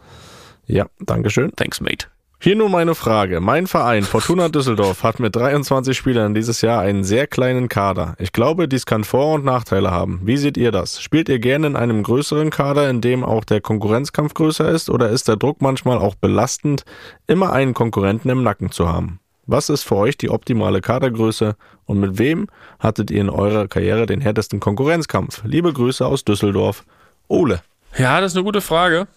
[0.66, 1.52] Ja, Dankeschön.
[1.54, 2.06] Thanks, mate.
[2.40, 3.40] Hier nur meine Frage.
[3.40, 8.16] Mein Verein Fortuna Düsseldorf hat mit 23 Spielern dieses Jahr einen sehr kleinen Kader.
[8.18, 10.22] Ich glaube, dies kann Vor- und Nachteile haben.
[10.24, 11.02] Wie seht ihr das?
[11.02, 15.10] Spielt ihr gerne in einem größeren Kader, in dem auch der Konkurrenzkampf größer ist, oder
[15.10, 16.84] ist der Druck manchmal auch belastend,
[17.26, 19.20] immer einen Konkurrenten im Nacken zu haben?
[19.46, 24.06] Was ist für euch die optimale Kadergröße und mit wem hattet ihr in eurer Karriere
[24.06, 25.42] den härtesten Konkurrenzkampf?
[25.44, 26.84] Liebe Grüße aus Düsseldorf.
[27.28, 27.62] Ole.
[27.98, 29.08] Ja, das ist eine gute Frage.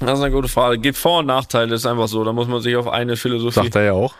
[0.00, 0.78] Das ist eine gute Frage.
[0.78, 2.24] Gibt Vor- und Nachteile, ist einfach so.
[2.24, 3.54] Da muss man sich auf eine Philosophie.
[3.54, 4.14] Sagt er ja auch.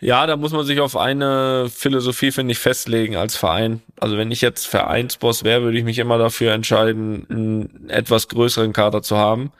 [0.00, 3.82] Ja, da muss man sich auf eine Philosophie, finde ich, festlegen als Verein.
[3.98, 8.72] Also wenn ich jetzt Vereinsboss wäre, würde ich mich immer dafür entscheiden, einen etwas größeren
[8.72, 9.50] Kader zu haben.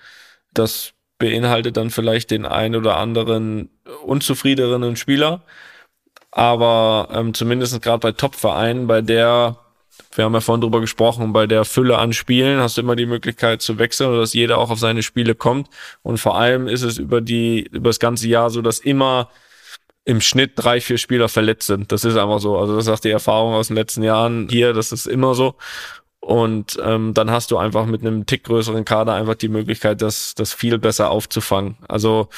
[0.54, 3.70] Das beinhaltet dann vielleicht den ein oder anderen
[4.04, 5.42] unzufriedeneren Spieler.
[6.30, 9.58] Aber ähm, zumindest gerade bei Top-Vereinen, bei der,
[10.14, 13.06] wir haben ja vorhin drüber gesprochen, bei der Fülle an Spielen hast du immer die
[13.06, 15.68] Möglichkeit zu wechseln oder dass jeder auch auf seine Spiele kommt.
[16.02, 19.30] Und vor allem ist es über die, über das ganze Jahr so, dass immer
[20.04, 21.92] im Schnitt drei, vier Spieler verletzt sind.
[21.92, 22.56] Das ist einfach so.
[22.56, 25.54] Also das sagt die Erfahrung aus den letzten Jahren hier, das ist immer so.
[26.20, 30.34] Und ähm, dann hast du einfach mit einem Tick größeren Kader einfach die Möglichkeit, das,
[30.34, 31.76] das viel besser aufzufangen.
[31.88, 32.28] Also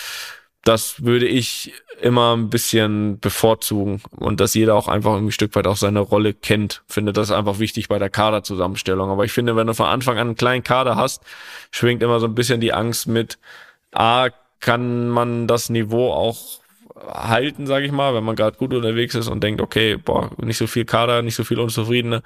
[0.62, 5.54] das würde ich immer ein bisschen bevorzugen und dass jeder auch einfach irgendwie ein Stück
[5.54, 6.82] weit auch seine Rolle kennt.
[6.86, 9.10] Finde das einfach wichtig bei der Kaderzusammenstellung.
[9.10, 11.22] Aber ich finde, wenn du von Anfang an einen kleinen Kader hast,
[11.70, 13.38] schwingt immer so ein bisschen die Angst mit,
[13.92, 14.28] A,
[14.60, 16.59] kann man das Niveau auch
[17.06, 20.58] halten, sage ich mal, wenn man gerade gut unterwegs ist und denkt, okay, boah, nicht
[20.58, 22.22] so viel Kader, nicht so viel Unzufriedene,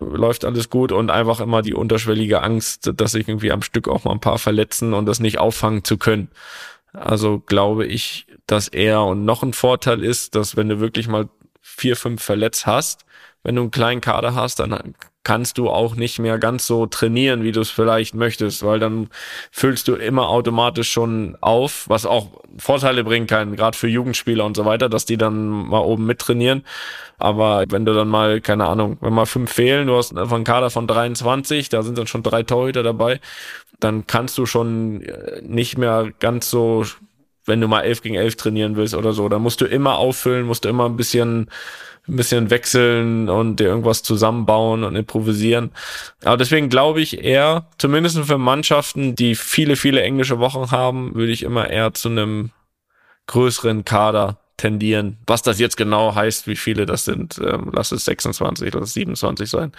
[0.00, 4.04] läuft alles gut und einfach immer die unterschwellige Angst, dass sich irgendwie am Stück auch
[4.04, 6.28] mal ein paar verletzen und das nicht auffangen zu können.
[6.92, 11.28] Also glaube ich, dass er und noch ein Vorteil ist, dass wenn du wirklich mal
[11.60, 13.04] vier, fünf verletzt hast,
[13.42, 14.94] wenn du einen kleinen Kader hast, dann
[15.24, 19.08] kannst du auch nicht mehr ganz so trainieren, wie du es vielleicht möchtest, weil dann
[19.50, 24.56] füllst du immer automatisch schon auf, was auch Vorteile bringen kann, gerade für Jugendspieler und
[24.56, 26.64] so weiter, dass die dann mal oben mittrainieren.
[27.18, 30.70] Aber wenn du dann mal, keine Ahnung, wenn mal fünf fehlen, du hast einen Kader
[30.70, 33.20] von 23, da sind dann schon drei Torhüter dabei,
[33.80, 36.84] dann kannst du schon äh, nicht mehr ganz so
[37.46, 40.46] wenn du mal elf gegen elf trainieren willst oder so, dann musst du immer auffüllen,
[40.46, 41.50] musst du immer ein bisschen
[42.06, 45.70] ein bisschen wechseln und dir irgendwas zusammenbauen und improvisieren.
[46.22, 51.32] Aber deswegen glaube ich eher, zumindest für Mannschaften, die viele, viele englische Wochen haben, würde
[51.32, 52.50] ich immer eher zu einem
[53.26, 55.18] größeren Kader tendieren.
[55.26, 58.94] Was das jetzt genau heißt, wie viele das sind, ähm, lass es 26, lass es
[58.94, 59.72] 27 sein.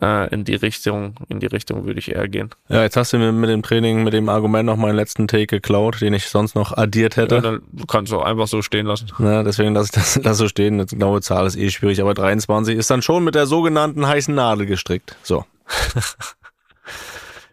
[0.00, 2.50] Äh, in die Richtung, in die Richtung würde ich eher gehen.
[2.68, 5.46] Ja, jetzt hast du mir mit dem Training, mit dem Argument noch meinen letzten Take
[5.46, 7.36] geklaut, den ich sonst noch addiert hätte.
[7.36, 9.08] Ja, dann kannst du auch einfach so stehen lassen.
[9.18, 10.74] Ja, deswegen lasse ich das lass so stehen.
[10.74, 14.34] Eine genaue Zahl ist eh schwierig, aber 23 ist dann schon mit der sogenannten heißen
[14.34, 15.16] Nadel gestrickt.
[15.22, 15.44] So.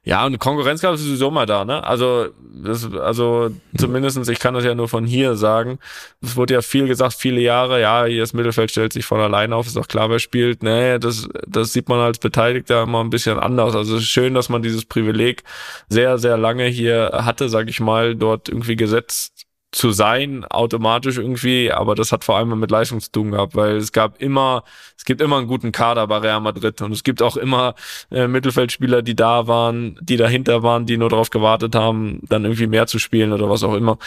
[0.03, 1.83] Ja, und Konkurrenz gab es sowieso mal da, ne?
[1.83, 2.29] Also,
[2.63, 5.77] das, also zumindestens, ich kann das ja nur von hier sagen.
[6.21, 9.55] Es wurde ja viel gesagt, viele Jahre, ja, hier das Mittelfeld stellt sich von alleine
[9.55, 10.63] auf, ist doch klar, wer spielt.
[10.63, 13.75] Nee, das, das sieht man als Beteiligter immer ein bisschen anders.
[13.75, 15.43] Also es ist schön, dass man dieses Privileg
[15.87, 21.71] sehr, sehr lange hier hatte, sag ich mal, dort irgendwie gesetzt zu sein, automatisch irgendwie,
[21.71, 24.63] aber das hat vor allem mit Leistung zu tun gehabt, weil es gab immer,
[25.01, 27.73] es gibt immer einen guten Kader bei Real Madrid und es gibt auch immer
[28.11, 32.67] äh, Mittelfeldspieler, die da waren, die dahinter waren, die nur darauf gewartet haben, dann irgendwie
[32.67, 33.97] mehr zu spielen oder was auch immer.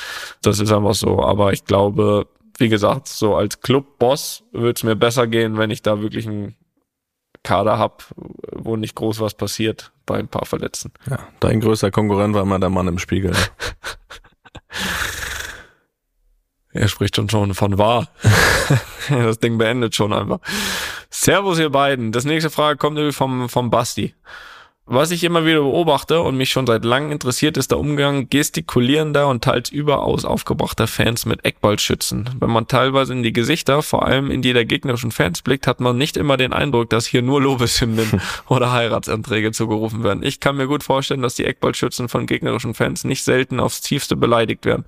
[0.40, 2.28] Das ist einfach so, aber ich glaube,
[2.59, 6.55] wie gesagt, so als Clubboss würde es mir besser gehen, wenn ich da wirklich einen
[7.42, 8.05] Kader hab,
[8.53, 10.92] wo nicht groß was passiert bei ein paar Verletzten.
[11.11, 13.32] Ja, dein größter Konkurrent war immer der Mann im Spiegel.
[16.75, 18.09] Er spricht schon schon von wahr.
[19.09, 20.41] das Ding beendet schon einfach.
[21.09, 22.11] Servus ihr beiden.
[22.11, 24.14] Das nächste Frage kommt irgendwie vom, vom Basti.
[24.87, 29.28] Was ich immer wieder beobachte und mich schon seit langem interessiert, ist der Umgang gestikulierender
[29.28, 32.28] und teils überaus aufgebrachter Fans mit Eckballschützen.
[32.39, 35.80] Wenn man teilweise in die Gesichter, vor allem in die der gegnerischen Fans blickt, hat
[35.80, 40.22] man nicht immer den Eindruck, dass hier nur Lobeshymnen oder Heiratsanträge zugerufen werden.
[40.22, 44.16] Ich kann mir gut vorstellen, dass die Eckballschützen von gegnerischen Fans nicht selten aufs tiefste
[44.16, 44.85] beleidigt werden.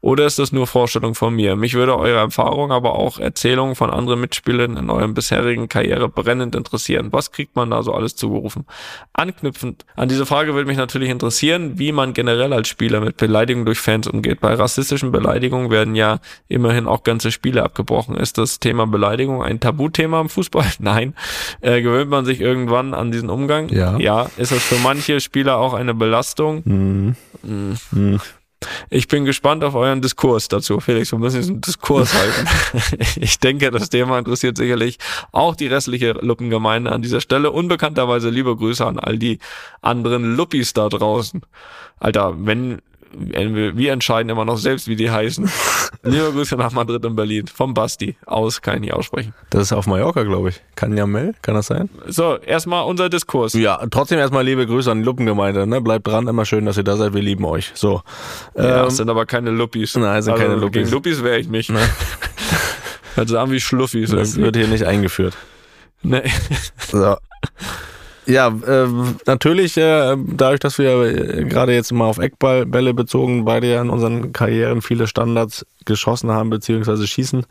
[0.00, 1.54] Oder ist das nur Vorstellung von mir?
[1.54, 6.56] Mich würde eure Erfahrung, aber auch Erzählungen von anderen Mitspielern in eurem bisherigen Karriere brennend
[6.56, 7.12] interessieren.
[7.12, 8.66] Was kriegt man da so alles zugerufen?
[9.12, 13.16] An anknüpfend an diese Frage würde mich natürlich interessieren, wie man generell als Spieler mit
[13.16, 14.40] Beleidigungen durch Fans umgeht.
[14.40, 16.18] Bei rassistischen Beleidigungen werden ja
[16.48, 18.16] immerhin auch ganze Spiele abgebrochen.
[18.16, 20.66] Ist das Thema Beleidigung ein Tabuthema im Fußball?
[20.78, 21.14] Nein.
[21.60, 23.68] Äh, gewöhnt man sich irgendwann an diesen Umgang?
[23.68, 23.98] Ja.
[23.98, 24.26] Ja.
[24.36, 26.62] Ist das für manche Spieler auch eine Belastung?
[26.64, 27.16] Mhm.
[27.42, 28.20] Mhm.
[28.88, 30.80] Ich bin gespannt auf euren Diskurs dazu.
[30.80, 32.48] Felix, wir müssen diesen Diskurs halten.
[33.20, 34.98] ich denke, das Thema interessiert sicherlich
[35.32, 37.50] auch die restliche Luppengemeinde an dieser Stelle.
[37.50, 39.38] Unbekannterweise liebe Grüße an all die
[39.82, 41.42] anderen Luppis da draußen.
[41.98, 42.80] Alter, wenn
[43.18, 45.50] wir entscheiden immer noch selbst, wie die heißen.
[46.02, 47.46] Liebe Grüße nach Madrid und Berlin.
[47.46, 49.34] Vom Basti aus, kann ich nicht aussprechen.
[49.50, 50.62] Das ist auf Mallorca, glaube ich.
[51.06, 51.88] Mel, kann das sein?
[52.06, 53.54] So, erstmal unser Diskurs.
[53.54, 55.66] Ja, trotzdem erstmal liebe Grüße an die Luppengemeinde.
[55.66, 55.80] Ne?
[55.80, 57.14] Bleibt dran, immer schön, dass ihr da seid.
[57.14, 57.72] Wir lieben euch.
[57.74, 58.02] So.
[58.56, 59.96] Ja, ähm, sind aber keine Luppis.
[59.96, 60.82] Nein, sind also, keine Luppis.
[60.82, 61.70] Gegen Luppis wäre ich nicht.
[61.70, 61.80] Ne?
[63.14, 64.10] Hört sich an wie Schluffis.
[64.10, 64.42] Das irgendwie.
[64.42, 65.36] wird hier nicht eingeführt.
[66.02, 66.22] Nee.
[66.90, 67.16] So.
[68.26, 68.88] Ja, äh,
[69.26, 73.88] natürlich, äh, dadurch, dass wir äh, gerade jetzt mal auf Eckbälle bezogen, beide ja in
[73.88, 77.46] unseren Karrieren viele Standards geschossen haben, beziehungsweise schießen,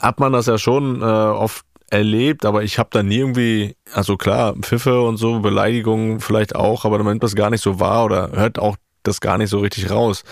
[0.00, 4.16] hat man das ja schon äh, oft erlebt, aber ich habe da nie irgendwie, also
[4.16, 8.04] klar, Pfiffe und so, Beleidigungen vielleicht auch, aber man nimmt das gar nicht so wahr
[8.04, 10.24] oder hört auch das gar nicht so richtig raus.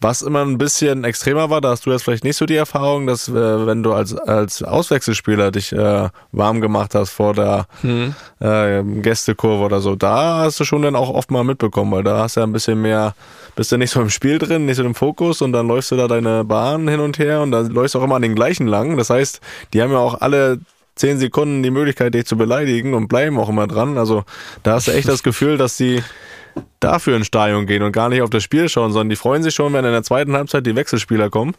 [0.00, 3.06] Was immer ein bisschen extremer war, da hast du jetzt vielleicht nicht so die Erfahrung,
[3.06, 8.14] dass äh, wenn du als, als Auswechselspieler dich äh, warm gemacht hast vor der hm.
[8.40, 12.18] äh, Gästekurve oder so, da hast du schon dann auch oft mal mitbekommen, weil da
[12.18, 13.14] hast du ja ein bisschen mehr,
[13.56, 15.96] bist du nicht so im Spiel drin, nicht so im Fokus und dann läufst du
[15.96, 18.66] da deine Bahn hin und her und dann läufst du auch immer an den gleichen
[18.66, 18.96] lang.
[18.96, 19.40] Das heißt,
[19.72, 20.60] die haben ja auch alle
[20.98, 23.96] zehn Sekunden die Möglichkeit, dich zu beleidigen und bleiben auch immer dran.
[23.96, 24.24] Also
[24.62, 26.02] da hast du echt das Gefühl, dass die
[26.80, 29.54] dafür ins Stadion gehen und gar nicht auf das Spiel schauen, sondern die freuen sich
[29.54, 31.54] schon, wenn in der zweiten Halbzeit die Wechselspieler kommen,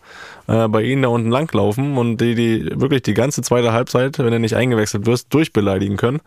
[0.48, 4.32] äh, bei ihnen da unten langlaufen und die, die wirklich die ganze zweite Halbzeit, wenn
[4.32, 6.22] du nicht eingewechselt wirst, durchbeleidigen können.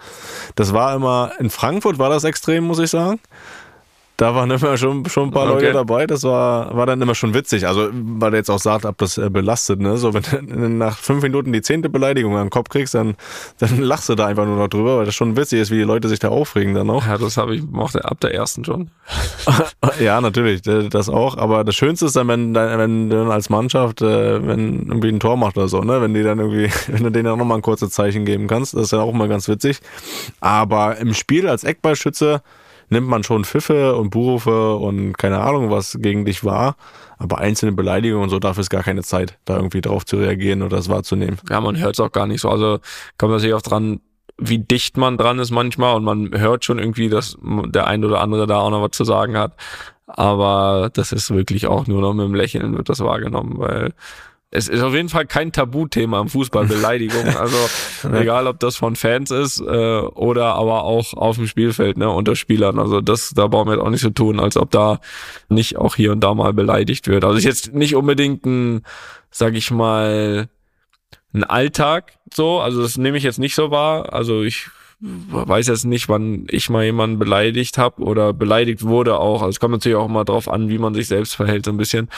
[0.56, 3.20] Das war immer, in Frankfurt war das extrem, muss ich sagen.
[4.22, 5.64] Da waren immer schon, schon ein paar Okay.
[5.64, 6.06] Leute dabei.
[6.06, 7.66] Das war, war dann immer schon witzig.
[7.66, 9.96] Also, weil er jetzt auch sagt, ob das äh, belastet, ne?
[9.96, 13.16] So, wenn du nach fünf Minuten die zehnte Beleidigung am Kopf kriegst, dann,
[13.58, 15.82] dann lachst du da einfach nur noch drüber, weil das schon witzig ist, wie die
[15.82, 17.04] Leute sich da aufregen dann auch.
[17.04, 18.90] Ja, das habe ich mochte ab der ersten schon.
[19.98, 21.36] Ja, natürlich, das auch.
[21.36, 25.18] Aber das Schönste ist dann, wenn, wenn du dann als Mannschaft, äh, wenn irgendwie ein
[25.18, 26.00] Tor macht oder so, ne?
[26.00, 28.82] Wenn die dann irgendwie, wenn du denen auch nochmal ein kurzes Zeichen geben kannst, das
[28.82, 29.80] ist ja auch mal ganz witzig.
[30.40, 32.42] Aber im Spiel als Eckballschütze
[32.92, 36.76] nimmt man schon Pfiffe und Buhrufe und keine Ahnung, was gegen dich war.
[37.18, 40.62] Aber einzelne Beleidigungen und so, dafür ist gar keine Zeit, da irgendwie drauf zu reagieren
[40.62, 41.38] oder das wahrzunehmen.
[41.48, 42.48] Ja, man hört es auch gar nicht so.
[42.48, 42.78] Also
[43.18, 44.00] kommt natürlich auch dran,
[44.38, 48.20] wie dicht man dran ist manchmal und man hört schon irgendwie, dass der ein oder
[48.20, 49.54] andere da auch noch was zu sagen hat.
[50.06, 53.94] Aber das ist wirklich auch nur noch mit dem Lächeln wird das wahrgenommen, weil
[54.52, 57.24] es ist auf jeden Fall kein Tabuthema im Fußball, Beleidigung.
[57.42, 57.56] Also
[58.12, 59.64] egal, ob das von Fans ist äh,
[60.00, 62.78] oder aber auch auf dem Spielfeld, ne, unter Spielern.
[62.78, 65.00] Also das, da brauchen wir jetzt auch nicht so tun, als ob da
[65.48, 67.24] nicht auch hier und da mal beleidigt wird.
[67.24, 68.82] Also ist jetzt nicht unbedingt ein,
[69.30, 70.48] sag ich mal,
[71.32, 74.12] ein Alltag so, also das nehme ich jetzt nicht so wahr.
[74.12, 74.68] Also ich
[75.02, 79.42] weiß jetzt nicht, wann ich mal jemanden beleidigt habe oder beleidigt wurde auch.
[79.42, 81.76] Also es kommt natürlich auch mal drauf an, wie man sich selbst verhält so ein
[81.76, 82.08] bisschen.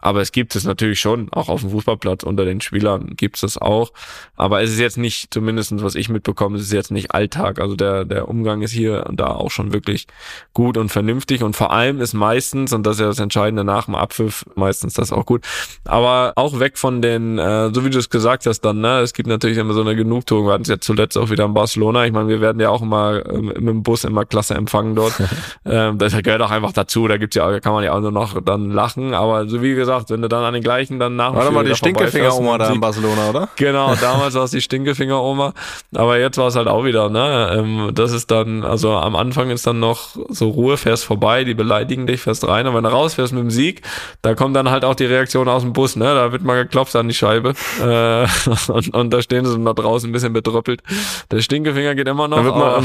[0.00, 3.42] Aber es gibt es natürlich schon, auch auf dem Fußballplatz unter den Spielern gibt es
[3.42, 3.92] das auch.
[4.36, 7.60] Aber es ist jetzt nicht, zumindest was ich mitbekomme, es ist jetzt nicht Alltag.
[7.60, 10.06] Also der, der Umgang ist hier und da auch schon wirklich
[10.52, 11.42] gut und vernünftig.
[11.42, 14.94] Und vor allem ist meistens, und das ist ja das Entscheidende nach dem Abpfiff, meistens
[14.94, 15.44] das auch gut.
[15.84, 19.12] Aber auch weg von den, äh, so wie du es gesagt hast dann, ne, es
[19.12, 20.46] gibt natürlich immer so eine Genugtuung.
[20.46, 22.06] Wir hatten es jetzt zuletzt auch wieder in Barcelona.
[22.06, 25.14] Ich meine, wir werden ja auch immer ähm, mit dem Bus immer klasse empfangen dort.
[25.64, 27.06] ähm, das gehört auch einfach dazu.
[27.08, 29.14] Da gibt's ja, kann man ja auch nur noch dann lachen.
[29.14, 31.70] Aber so wie gesagt, wenn du dann an den gleichen dann nach Warte mal, die
[31.70, 33.48] da Stinkefinger-Oma da in Barcelona, oder?
[33.56, 35.52] Genau, damals war es die Stinkefinger-Oma,
[35.94, 37.56] aber jetzt war es halt auch wieder, ne?
[37.58, 41.54] Ähm, das ist dann, also am Anfang ist dann noch so Ruhe, fährst vorbei, die
[41.54, 43.82] beleidigen dich, fährst rein, und wenn du rausfährst mit dem Sieg,
[44.22, 46.04] da kommt dann halt auch die Reaktion aus dem Bus, ne?
[46.04, 48.26] Da wird mal geklopft an die Scheibe äh,
[48.72, 50.82] und, und da stehen sie noch draußen ein bisschen betröppelt.
[51.30, 52.38] Der Stinkefinger geht immer noch.
[52.38, 52.82] Da wird, mal,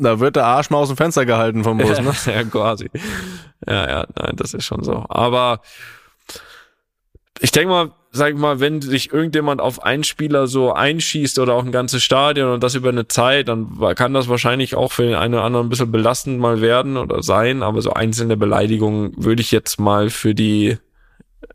[0.00, 2.12] da wird der Arsch mal aus dem Fenster gehalten vom Bus, ne?
[2.26, 2.90] ja, quasi.
[3.66, 5.04] Ja, ja, nein, das ist schon so.
[5.08, 5.60] Aber
[7.40, 11.54] ich denke mal, sag ich mal, wenn sich irgendjemand auf einen Spieler so einschießt oder
[11.54, 15.04] auch ein ganzes Stadion und das über eine Zeit, dann kann das wahrscheinlich auch für
[15.04, 19.12] den einen oder anderen ein bisschen belastend mal werden oder sein, aber so einzelne Beleidigungen
[19.16, 20.76] würde ich jetzt mal für die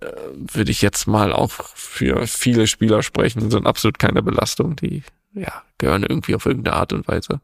[0.02, 5.04] äh, würde ich jetzt mal auch für viele Spieler sprechen, sind absolut keine Belastung, die
[5.34, 7.42] ja gehören irgendwie auf irgendeine Art und Weise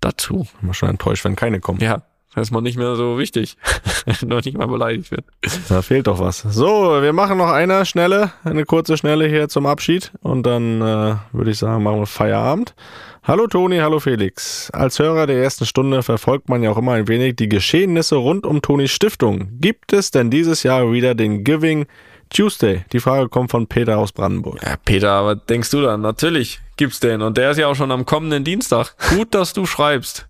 [0.00, 0.46] dazu.
[0.54, 1.80] Ich bin schon enttäuscht, wenn keine kommen.
[1.80, 2.02] Ja,
[2.42, 3.56] ist mal nicht mehr so wichtig,
[4.26, 5.24] noch nicht mal beleidigt wird.
[5.68, 6.40] Da fehlt doch was.
[6.40, 11.14] So, wir machen noch eine schnelle, eine kurze Schnelle hier zum Abschied und dann äh,
[11.32, 12.74] würde ich sagen, machen wir Feierabend.
[13.22, 14.70] Hallo Toni, hallo Felix.
[14.70, 18.46] Als Hörer der ersten Stunde verfolgt man ja auch immer ein wenig die Geschehnisse rund
[18.46, 19.48] um Tonis Stiftung.
[19.60, 21.86] Gibt es denn dieses Jahr wieder den Giving
[22.30, 22.84] Tuesday?
[22.92, 24.62] Die Frage kommt von Peter aus Brandenburg.
[24.62, 26.02] Ja, Peter, was denkst du dann?
[26.02, 28.94] Natürlich gibt's den und der ist ja auch schon am kommenden Dienstag.
[29.10, 30.26] Gut, dass du schreibst.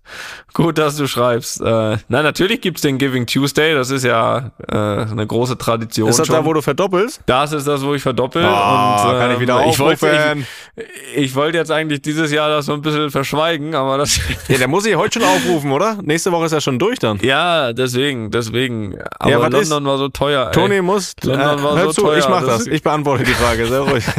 [0.53, 1.61] Gut, dass du schreibst.
[1.61, 3.73] Äh, nein, natürlich gibt's den Giving Tuesday.
[3.75, 6.09] Das ist ja äh, eine große Tradition.
[6.09, 6.35] Ist das schon.
[6.35, 7.21] da, wo du verdoppelst?
[7.25, 8.43] das ist das, wo ich verdoppel.
[8.45, 10.47] Ah, und, ähm, kann ich wieder ich wollte, aufrufen.
[10.75, 14.57] ich, ich wollte jetzt eigentlich dieses Jahr das so ein bisschen verschweigen, aber das Ja,
[14.57, 15.97] der muss ich heute schon aufrufen, oder?
[16.01, 17.19] Nächste Woche ist ja schon durch dann.
[17.19, 18.95] ja, deswegen, deswegen.
[19.19, 20.47] Aber Ja, London war so teuer.
[20.47, 20.51] ey.
[20.53, 21.13] Toni muss.
[21.23, 22.67] Äh, London war hör so zu, teuer, ich mach das- das.
[22.67, 24.03] Ich beantworte die Frage, sehr ruhig.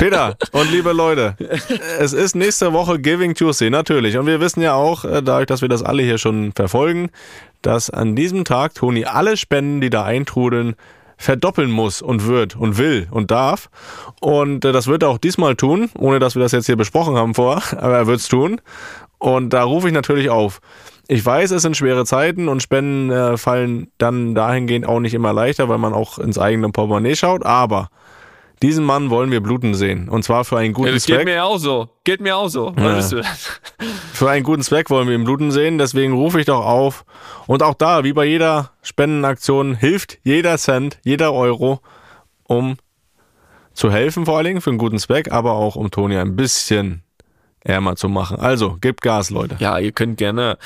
[0.00, 1.36] Peter und liebe Leute,
[1.98, 4.16] es ist nächste Woche Giving Tuesday, natürlich.
[4.16, 7.10] Und wir wissen ja auch, äh, dadurch, dass wir das alle hier schon verfolgen,
[7.60, 10.74] dass an diesem Tag Toni alle Spenden, die da eintrudeln,
[11.18, 13.68] verdoppeln muss und wird und will und darf.
[14.22, 17.16] Und äh, das wird er auch diesmal tun, ohne dass wir das jetzt hier besprochen
[17.16, 18.62] haben vorher, aber er wird's tun.
[19.18, 20.62] Und da rufe ich natürlich auf.
[21.08, 25.34] Ich weiß, es sind schwere Zeiten und Spenden äh, fallen dann dahingehend auch nicht immer
[25.34, 27.44] leichter, weil man auch ins eigene Portemonnaie schaut.
[27.44, 27.90] Aber
[28.62, 30.08] diesen Mann wollen wir bluten sehen.
[30.08, 31.24] Und zwar für einen guten Ja, das geht Zweck.
[31.24, 31.88] mir auch so.
[32.04, 32.70] Geht mir auch so.
[32.70, 33.22] Du?
[34.12, 35.78] Für einen guten Zweck wollen wir ihn bluten sehen.
[35.78, 37.04] Deswegen rufe ich doch auf.
[37.46, 41.80] Und auch da, wie bei jeder Spendenaktion, hilft jeder Cent, jeder Euro,
[42.44, 42.76] um
[43.72, 47.02] zu helfen, vor allen Dingen für einen guten Zweck, aber auch um Toni ein bisschen
[47.62, 48.38] ärmer zu machen.
[48.38, 49.56] Also, gebt Gas, Leute.
[49.58, 50.58] Ja, ihr könnt gerne,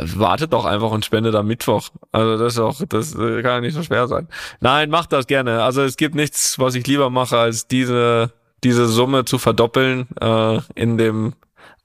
[0.00, 1.90] wartet doch einfach und spendet am Mittwoch.
[2.12, 4.28] Also das ist auch, das äh, kann ja nicht so schwer sein.
[4.60, 5.62] Nein, macht das gerne.
[5.62, 8.32] Also es gibt nichts, was ich lieber mache, als diese,
[8.64, 11.34] diese Summe zu verdoppeln äh, in dem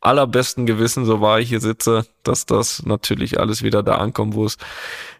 [0.06, 4.46] allerbesten Gewissen, so wahr ich hier sitze, dass das natürlich alles wieder da ankommt, wo
[4.46, 4.58] es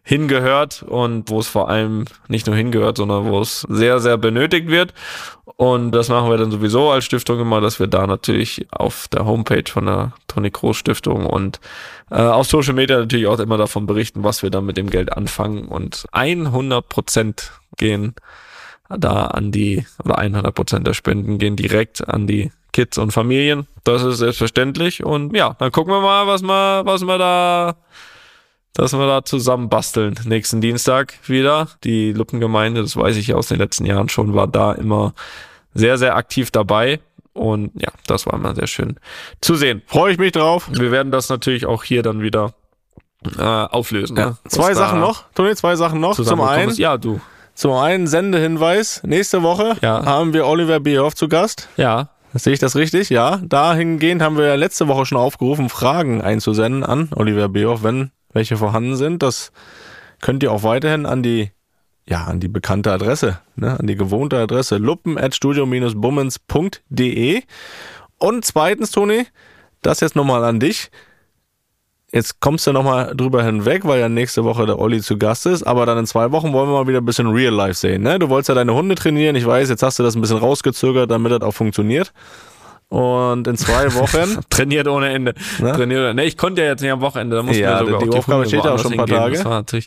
[0.04, 4.68] hingehört und wo es vor allem nicht nur hingehört, sondern wo es sehr, sehr benötigt
[4.68, 4.94] wird.
[5.58, 9.26] Und das machen wir dann sowieso als Stiftung immer, dass wir da natürlich auf der
[9.26, 11.60] Homepage von der Toni Kroos Stiftung und
[12.12, 15.14] äh, auf Social Media natürlich auch immer davon berichten, was wir dann mit dem Geld
[15.14, 15.66] anfangen.
[15.66, 18.16] Und 100 Prozent gehen
[18.90, 23.68] da an die, oder 100 Prozent der Spenden gehen direkt an die Kids und Familien.
[23.86, 25.02] Das ist selbstverständlich.
[25.02, 27.76] Und ja, dann gucken wir mal, was wir, was wir da,
[28.74, 30.16] dass wir da zusammen basteln.
[30.26, 31.70] Nächsten Dienstag wieder.
[31.86, 35.14] Die Luppengemeinde, das weiß ich ja aus den letzten Jahren schon, war da immer
[35.74, 37.00] sehr, sehr aktiv dabei.
[37.32, 38.98] Und ja, das war immer sehr schön
[39.40, 39.82] zu sehen.
[39.88, 40.68] Freue ich mich drauf.
[40.70, 42.56] Wir werden das natürlich auch hier dann wieder
[43.38, 44.18] äh, auflösen.
[44.18, 44.26] Ja.
[44.32, 44.38] Ne?
[44.50, 46.16] Zwei Sachen noch, Toni, zwei Sachen noch.
[46.22, 46.78] Zum einen, ist.
[46.78, 47.22] Ja, du.
[47.54, 49.02] zum einen Sendehinweis.
[49.06, 50.04] Nächste Woche Ja.
[50.06, 51.70] haben wir Oliver Bierhoff zu Gast.
[51.78, 53.10] Ja, Sehe ich das richtig?
[53.10, 53.38] Ja.
[53.38, 58.98] Dahingehend haben wir letzte Woche schon aufgerufen, Fragen einzusenden an Oliver Bierhoff, wenn welche vorhanden
[58.98, 59.24] sind.
[59.24, 59.54] Das
[60.22, 61.52] könnt ihr auch weiterhin an die,
[62.08, 67.44] ja, an die bekannte Adresse, ne, an die gewohnte Adresse luppen at studio-bummens.de.
[68.18, 69.28] Und zweitens, Toni,
[69.82, 70.92] das jetzt nochmal an dich.
[72.12, 75.64] Jetzt kommst du nochmal drüber hinweg, weil ja nächste Woche der Olli zu Gast ist.
[75.64, 78.04] Aber dann in zwei Wochen wollen wir mal wieder ein bisschen Real Life sehen.
[78.04, 78.20] Ne?
[78.20, 79.36] Du wolltest ja deine Hunde trainieren.
[79.36, 82.14] Ich weiß, jetzt hast du das ein bisschen rausgezögert, damit das auch funktioniert.
[82.90, 85.34] Und in zwei Wochen trainiert ohne Ende.
[85.60, 85.72] Ne?
[85.74, 88.10] Trainiert, ne, ich konnte ja jetzt nicht am Wochenende, da mussten Ja, wir sogar die
[88.10, 89.44] auch Aufgabe steht ja auch schon ein paar hingehen.
[89.44, 89.84] Tage.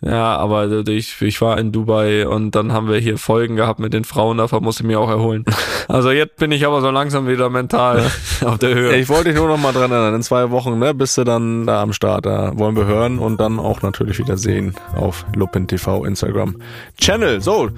[0.00, 3.94] Ja, aber ich, ich war in Dubai und dann haben wir hier Folgen gehabt mit
[3.94, 5.46] den Frauen, davon musste ich mich auch erholen.
[5.88, 8.10] Also jetzt bin ich aber so langsam wieder mental
[8.44, 8.96] auf der Höhe.
[8.96, 11.66] Ich wollte dich nur noch mal dran erinnern, in zwei Wochen ne, bist du dann
[11.66, 12.26] da am Start.
[12.26, 16.56] Da wollen wir hören und dann auch natürlich wieder sehen auf Lupin TV Instagram
[16.98, 17.40] Channel.
[17.40, 17.70] So,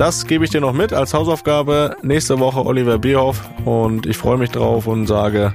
[0.00, 1.94] das gebe ich dir noch mit als Hausaufgabe.
[2.00, 5.52] Nächste Woche Oliver Bierhoff und ich freue mich drauf und sage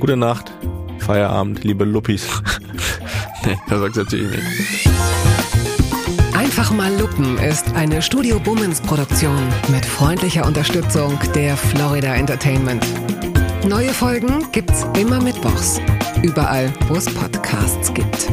[0.00, 0.52] gute Nacht,
[0.98, 2.26] Feierabend, liebe Luppis.
[3.46, 4.88] nee, das sagst du natürlich nicht.
[6.36, 12.84] Einfach mal Luppen ist eine Studio Bummens Produktion mit freundlicher Unterstützung der Florida Entertainment.
[13.64, 15.80] Neue Folgen gibt's immer mittwochs.
[16.22, 18.28] Überall, wo es Podcasts gibt.